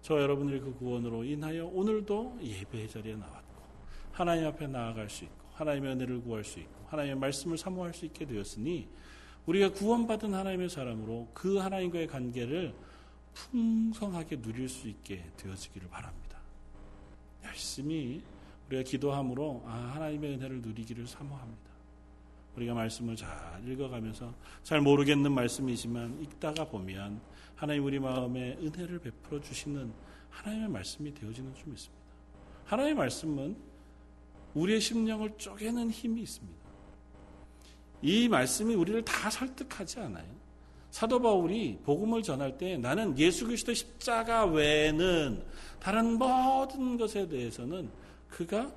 저 0.03 0.21
여러분들의 0.21 0.61
그 0.61 0.75
구원으로 0.75 1.25
인하여 1.25 1.67
오늘도 1.67 2.41
예배의 2.43 2.89
자리에 2.89 3.15
나왔고 3.15 3.63
하나님 4.11 4.47
앞에 4.47 4.67
나아갈 4.67 5.09
수 5.09 5.25
있고 5.25 5.47
하나님의 5.55 5.93
은혜를 5.93 6.23
구할 6.23 6.43
수 6.43 6.59
있고 6.59 6.85
하나님의 6.89 7.19
말씀을 7.19 7.57
사모할 7.57 7.95
수 7.95 8.05
있게 8.07 8.27
되었으니 8.27 8.89
우리가 9.47 9.73
구원받은 9.73 10.35
하나님의 10.35 10.69
사람으로 10.69 11.29
그 11.33 11.57
하나님과의 11.57 12.09
관계를 12.09 12.75
풍성하게 13.33 14.43
누릴 14.43 14.69
수 14.69 14.89
있게 14.89 15.25
되어지기를 15.37 15.89
바랍니다. 15.89 16.39
열심히 17.45 18.23
우리가 18.69 18.83
기도함으로 18.83 19.63
아, 19.67 19.93
하나님의 19.95 20.35
은혜를 20.35 20.63
누리기를 20.63 21.07
사모합니다. 21.07 21.72
우리가 22.57 22.75
말씀을 22.75 23.17
잘 23.17 23.31
읽어가면서 23.67 24.35
잘 24.63 24.81
모르겠는 24.81 25.33
말씀이지만 25.33 26.21
읽다가 26.23 26.67
보면 26.67 27.21
하나님 27.55 27.85
우리 27.85 27.99
마음에 27.99 28.57
은혜를 28.61 28.99
베풀어 28.99 29.41
주시는 29.41 29.93
하나님의 30.31 30.69
말씀이 30.69 31.15
되어지는 31.15 31.55
좀 31.55 31.73
있습니다. 31.73 32.03
하나님의 32.65 32.95
말씀은 32.95 33.57
우리의 34.55 34.81
심령을 34.81 35.37
쪼개는 35.39 35.91
힘이 35.91 36.23
있습니다. 36.23 36.63
이 38.03 38.29
말씀이 38.29 38.75
우리를 38.75 39.05
다 39.05 39.31
설득하지 39.31 40.01
않아요. 40.01 40.43
사도 40.91 41.21
바울이 41.23 41.79
복음을 41.85 42.23
전할 42.23 42.59
때 42.59 42.77
나는 42.77 43.19
예수 43.19 43.47
그리스도 43.47 43.73
십자가 43.73 44.45
외에는 44.45 45.43
다른 45.81 46.19
모든 46.19 46.99
것에 46.99 47.27
대해서는 47.29 47.91
그가 48.29 48.71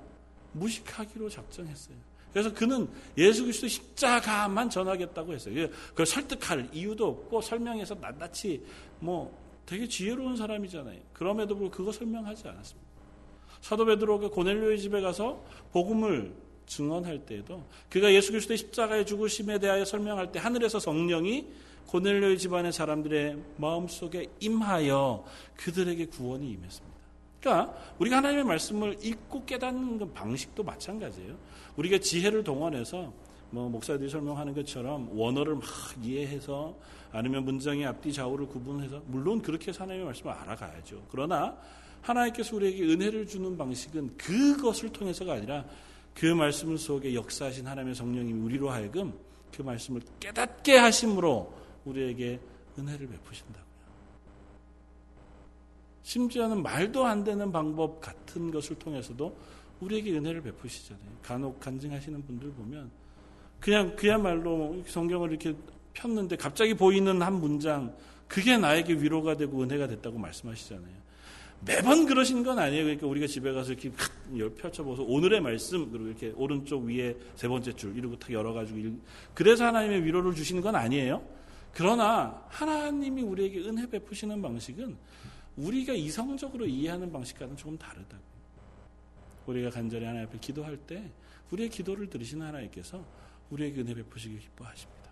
무식하기로 0.54 1.30
작정했어요. 1.30 1.98
그래서 2.36 2.54
그는 2.54 2.90
예수 3.18 3.44
그리스도 3.44 3.66
십자가만 3.66 4.70
전하겠다고 4.70 5.32
했어요. 5.32 5.70
그걸 5.92 6.06
설득할 6.06 6.68
이유도 6.74 7.08
없고 7.08 7.40
설명해서 7.40 7.96
낱낱이 7.96 8.62
뭐 9.00 9.34
되게 9.66 9.88
지혜로운 9.88 10.36
사람이잖아요. 10.36 11.00
그럼에도 11.14 11.56
불구하고 11.56 11.78
그거 11.78 11.92
설명하지 11.94 12.50
않았습니다. 12.50 12.90
사도 13.62 13.86
베드로가 13.86 14.32
고넬료의 14.32 14.80
집에 14.80 15.00
가서 15.00 15.46
복음을 15.72 16.34
증언할 16.66 17.26
때에도 17.26 17.64
그가 17.90 18.12
예수 18.12 18.32
그리스도의 18.32 18.58
십자가의 18.58 19.06
죽으심에 19.06 19.60
대하여 19.60 19.86
설명할 19.86 20.34
때 20.34 20.40
하늘에서 20.40 20.78
성령이 20.78 21.48
고넬료의 21.88 22.38
집안의 22.38 22.74
사람들의 22.74 23.38
마음속에 23.56 24.28
임하여 24.42 25.24
그들에게 25.56 26.08
구원이 26.08 26.52
임했습니다. 26.52 26.95
그러니까 27.46 27.76
우리가 28.00 28.18
하나님의 28.18 28.44
말씀을 28.44 28.98
읽고 29.06 29.46
깨닫는 29.46 30.14
방식도 30.16 30.64
마찬가지예요. 30.64 31.36
우리가 31.78 32.00
지혜를 32.00 32.44
동원해서 32.44 33.14
뭐 33.52 33.70
목사들이 33.70 34.10
설명하는 34.10 34.56
것처럼 34.56 35.08
원어를 35.14 35.54
막 35.54 35.64
이해해서 36.02 36.76
아니면 37.12 37.46
문장의 37.46 37.86
앞뒤 37.86 38.12
좌우를 38.12 38.48
구분해서 38.48 39.04
물론 39.06 39.44
그렇게 39.44 39.72
하나님의 39.72 40.08
말씀을 40.08 40.34
알아가야죠. 40.34 41.04
그러나 41.12 41.56
하나님께서 42.02 42.56
우리에게 42.56 42.84
은혜를 42.84 43.28
주는 43.28 43.56
방식은 43.56 44.18
그것을 44.18 44.90
통해서가 44.90 45.34
아니라 45.34 45.66
그 46.16 46.26
말씀 46.26 46.76
속에 46.76 47.14
역사하신 47.14 47.68
하나님의 47.68 47.94
성령님이 47.94 48.42
우리로 48.42 48.72
하여금 48.72 49.14
그 49.56 49.62
말씀을 49.62 50.02
깨닫게 50.20 50.78
하심으로 50.78 51.54
우리에게 51.86 52.40
은혜를 52.80 53.08
베푸신다고요. 53.08 53.65
심지어는 56.06 56.62
말도 56.62 57.04
안 57.04 57.24
되는 57.24 57.52
방법 57.52 58.00
같은 58.00 58.52
것을 58.52 58.78
통해서도 58.78 59.36
우리에게 59.82 60.16
은혜를 60.16 60.44
베푸시잖아요. 60.44 61.10
간혹 61.24 61.60
간증하시는 61.60 62.24
분들 62.28 62.52
보면 62.52 62.92
그냥 63.60 63.96
그야말로 63.96 64.84
성경을 64.86 65.32
이렇게 65.32 65.56
폈는데 65.96 66.36
갑자기 66.36 66.76
보이는 66.76 67.20
한 67.24 67.34
문장 67.34 67.96
그게 68.28 68.56
나에게 68.56 68.94
위로가 68.94 69.36
되고 69.36 69.64
은혜가 69.64 69.88
됐다고 69.88 70.20
말씀하시잖아요. 70.20 70.94
매번 71.66 72.06
그러신 72.06 72.44
건 72.44 72.60
아니에요. 72.60 72.84
그러니까 72.84 73.08
우리가 73.08 73.26
집에 73.26 73.52
가서 73.52 73.74
이렇게 73.74 73.90
펼쳐보서 74.62 75.02
오늘의 75.02 75.42
말씀 75.42 75.92
그리고 75.92 76.10
이렇게 76.10 76.32
오른쪽 76.36 76.84
위에 76.84 77.16
세 77.36 77.48
번째 77.48 77.74
줄 77.74 77.98
이러고 77.98 78.20
탁 78.20 78.32
열어가지고 78.32 78.96
그래서 79.34 79.66
하나님의 79.66 80.04
위로를 80.04 80.36
주시는 80.36 80.62
건 80.62 80.76
아니에요. 80.76 81.24
그러나 81.74 82.44
하나님이 82.50 83.24
우리에게 83.24 83.62
은혜 83.62 83.90
베푸시는 83.90 84.40
방식은 84.40 84.96
우리가 85.58 85.94
이성적으로 85.94 86.66
이해하는 86.66 87.12
방식과는 87.12 87.56
조금 87.56 87.78
다르다고. 87.78 88.24
우리가 89.48 89.70
간절히 89.70 90.06
하나님 90.06 90.28
앞에 90.28 90.40
기도할 90.40 90.78
때 90.78 91.12
우리의 91.52 91.70
기도를 91.70 92.10
들으시는 92.10 92.46
하나님께서 92.46 93.06
우리에게 93.50 93.82
은혜 93.82 93.94
베푸시기 93.94 94.40
기뻐하십니다. 94.40 95.12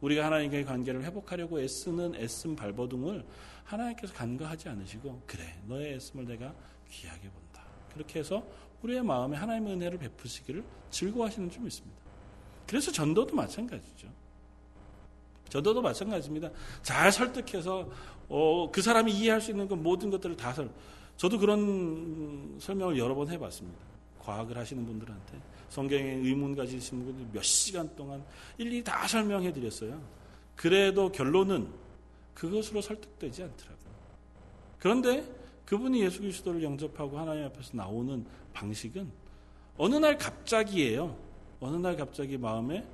우리가 0.00 0.26
하나님과의 0.26 0.64
관계를 0.64 1.02
회복하려고 1.04 1.60
애쓰는 1.60 2.14
애씀 2.16 2.56
발버둥을 2.56 3.24
하나님께서 3.64 4.12
간과하지 4.14 4.68
않으시고 4.68 5.22
그래 5.26 5.58
너의 5.66 5.94
애씀을 5.94 6.26
내가 6.26 6.54
귀하게 6.90 7.30
본다. 7.30 7.64
그렇게 7.92 8.18
해서 8.18 8.46
우리의 8.82 9.02
마음에 9.02 9.36
하나님의 9.36 9.74
은혜를 9.74 9.98
베푸시기를 9.98 10.64
즐거워하시는 10.90 11.50
좀 11.50 11.66
있습니다. 11.66 11.96
그래서 12.66 12.90
전도도 12.90 13.34
마찬가지죠. 13.34 14.08
전도도 15.48 15.80
마찬가지입니다. 15.82 16.50
잘 16.82 17.12
설득해서 17.12 17.88
어, 18.28 18.70
그 18.70 18.82
사람이 18.82 19.12
이해할 19.12 19.40
수 19.40 19.50
있는 19.50 19.68
그 19.68 19.74
모든 19.74 20.10
것들을 20.10 20.36
다 20.36 20.52
설. 20.52 20.70
저도 21.16 21.38
그런 21.38 22.56
설명을 22.58 22.98
여러 22.98 23.14
번 23.14 23.28
해봤습니다. 23.28 23.78
과학을 24.20 24.56
하시는 24.56 24.84
분들한테 24.84 25.38
성경에 25.68 26.02
의문 26.02 26.54
가지신 26.54 27.04
분들 27.04 27.26
몇 27.32 27.42
시간 27.42 27.94
동안 27.94 28.24
일일이 28.58 28.82
다 28.82 29.06
설명해 29.06 29.52
드렸어요. 29.52 30.00
그래도 30.56 31.10
결론은 31.10 31.68
그것으로 32.34 32.80
설득되지 32.80 33.42
않더라고요. 33.42 33.94
그런데 34.78 35.24
그분이 35.66 36.02
예수 36.02 36.20
그리스도를 36.20 36.62
영접하고 36.62 37.18
하나님 37.18 37.44
앞에서 37.46 37.76
나오는 37.76 38.24
방식은 38.52 39.10
어느 39.76 39.96
날 39.96 40.16
갑자기예요. 40.18 41.16
어느 41.60 41.76
날 41.76 41.96
갑자기 41.96 42.36
마음에 42.36 42.86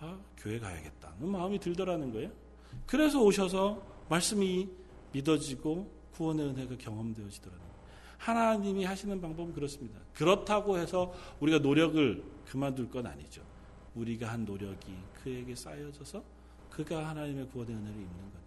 아, 0.00 0.18
교회 0.36 0.58
가야겠다는 0.58 1.28
마음이 1.28 1.58
들더라는 1.58 2.12
거예요. 2.12 2.30
그래서 2.86 3.20
오셔서 3.20 3.82
말씀이 4.08 4.68
믿어지고 5.12 5.90
구원의 6.12 6.46
은혜가 6.48 6.76
경험되어지더라는 6.76 7.58
거예요. 7.58 7.78
하나님이 8.18 8.84
하시는 8.84 9.20
방법은 9.20 9.52
그렇습니다. 9.52 10.00
그렇다고 10.14 10.78
해서 10.78 11.14
우리가 11.40 11.58
노력을 11.58 12.24
그만둘 12.46 12.90
건 12.90 13.06
아니죠. 13.06 13.42
우리가 13.94 14.32
한 14.32 14.44
노력이 14.44 14.92
그에게 15.22 15.54
쌓여져서 15.54 16.22
그가 16.70 17.08
하나님의 17.08 17.48
구원의 17.48 17.74
은혜를 17.74 17.94
입는 17.94 18.08
거니까. 18.08 18.38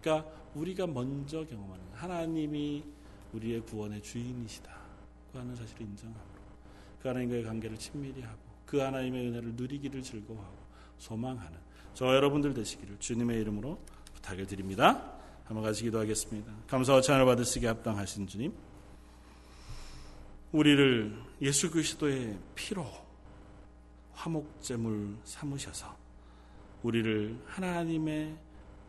그러니까 0.00 0.30
우리가 0.54 0.86
먼저 0.86 1.44
경험하는 1.44 1.84
하나님이 1.92 2.84
우리의 3.32 3.60
구원의 3.62 4.02
주인이시다고 4.02 5.38
하는 5.38 5.56
사실을 5.56 5.82
인정함으로 5.82 6.24
그 7.00 7.08
하나님과의 7.08 7.44
관계를 7.44 7.76
친밀히 7.76 8.22
하고 8.22 8.38
그 8.64 8.78
하나님의 8.78 9.28
은혜를 9.28 9.54
누리기를 9.54 10.02
즐거워하고 10.02 10.56
소망하는 10.98 11.58
저 11.94 12.14
여러분들 12.14 12.54
되시기를 12.54 12.98
주님의 12.98 13.40
이름으로 13.40 13.78
부탁을 14.24 14.46
드립니다. 14.46 15.12
한번 15.44 15.62
같이 15.64 15.84
기도하겠습니다. 15.84 16.50
감사와 16.68 17.02
찬을 17.02 17.26
받으시기 17.26 17.66
합당하신 17.66 18.26
주님, 18.26 18.52
우리를 20.52 21.14
예수 21.42 21.70
그리스도의 21.70 22.38
피로 22.54 22.86
화목제물 24.12 25.18
삼으셔서 25.24 25.94
우리를 26.82 27.38
하나님의 27.46 28.36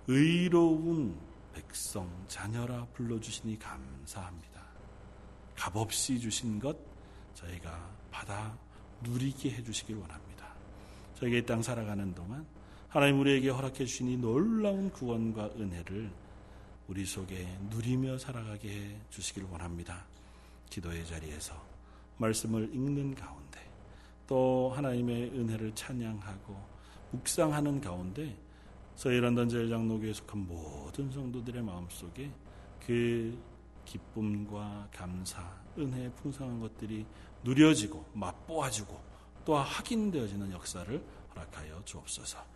의로운 0.08 1.18
백성 1.54 2.10
자녀라 2.28 2.86
불러주시니 2.94 3.60
감사합니다. 3.60 4.62
값없이 5.56 6.20
주신 6.20 6.60
것 6.60 6.78
저희가 7.34 7.90
받아 8.12 8.58
누리게 9.02 9.52
해주시길 9.52 9.96
원합니다. 9.98 10.54
저희가 11.16 11.38
이 11.38 11.46
땅 11.46 11.62
살아가는 11.62 12.14
동안 12.14 12.46
하나님 12.96 13.20
우리에게 13.20 13.50
허락해 13.50 13.74
주신 13.80 14.08
이 14.08 14.16
놀라운 14.16 14.90
구원과 14.90 15.50
은혜를 15.58 16.10
우리 16.88 17.06
속에 17.06 17.46
누리며 17.70 18.18
살아가게 18.18 18.70
해 18.70 19.02
주시기를 19.10 19.50
원합니다. 19.52 20.06
기도의 20.70 21.06
자리에서 21.06 21.62
말씀을 22.16 22.74
읽는 22.74 23.14
가운데 23.16 23.60
또 24.26 24.72
하나님의 24.74 25.32
은혜를 25.32 25.76
찬양하고 25.76 26.56
묵상하는 27.12 27.82
가운데 27.82 28.34
서해란단 28.96 29.50
제일장로교에 29.50 30.14
속한 30.14 30.48
모든 30.48 31.12
성도들의 31.12 31.64
마음속에 31.64 32.32
그 32.86 33.38
기쁨과 33.84 34.88
감사, 34.94 35.44
은혜의 35.78 36.14
풍성한 36.16 36.62
것들이 36.62 37.06
누려지고 37.44 38.06
맛보아지고 38.14 38.98
또 39.44 39.56
확인되어지는 39.58 40.54
역사를 40.54 41.04
허락하여 41.36 41.84
주옵소서. 41.84 42.56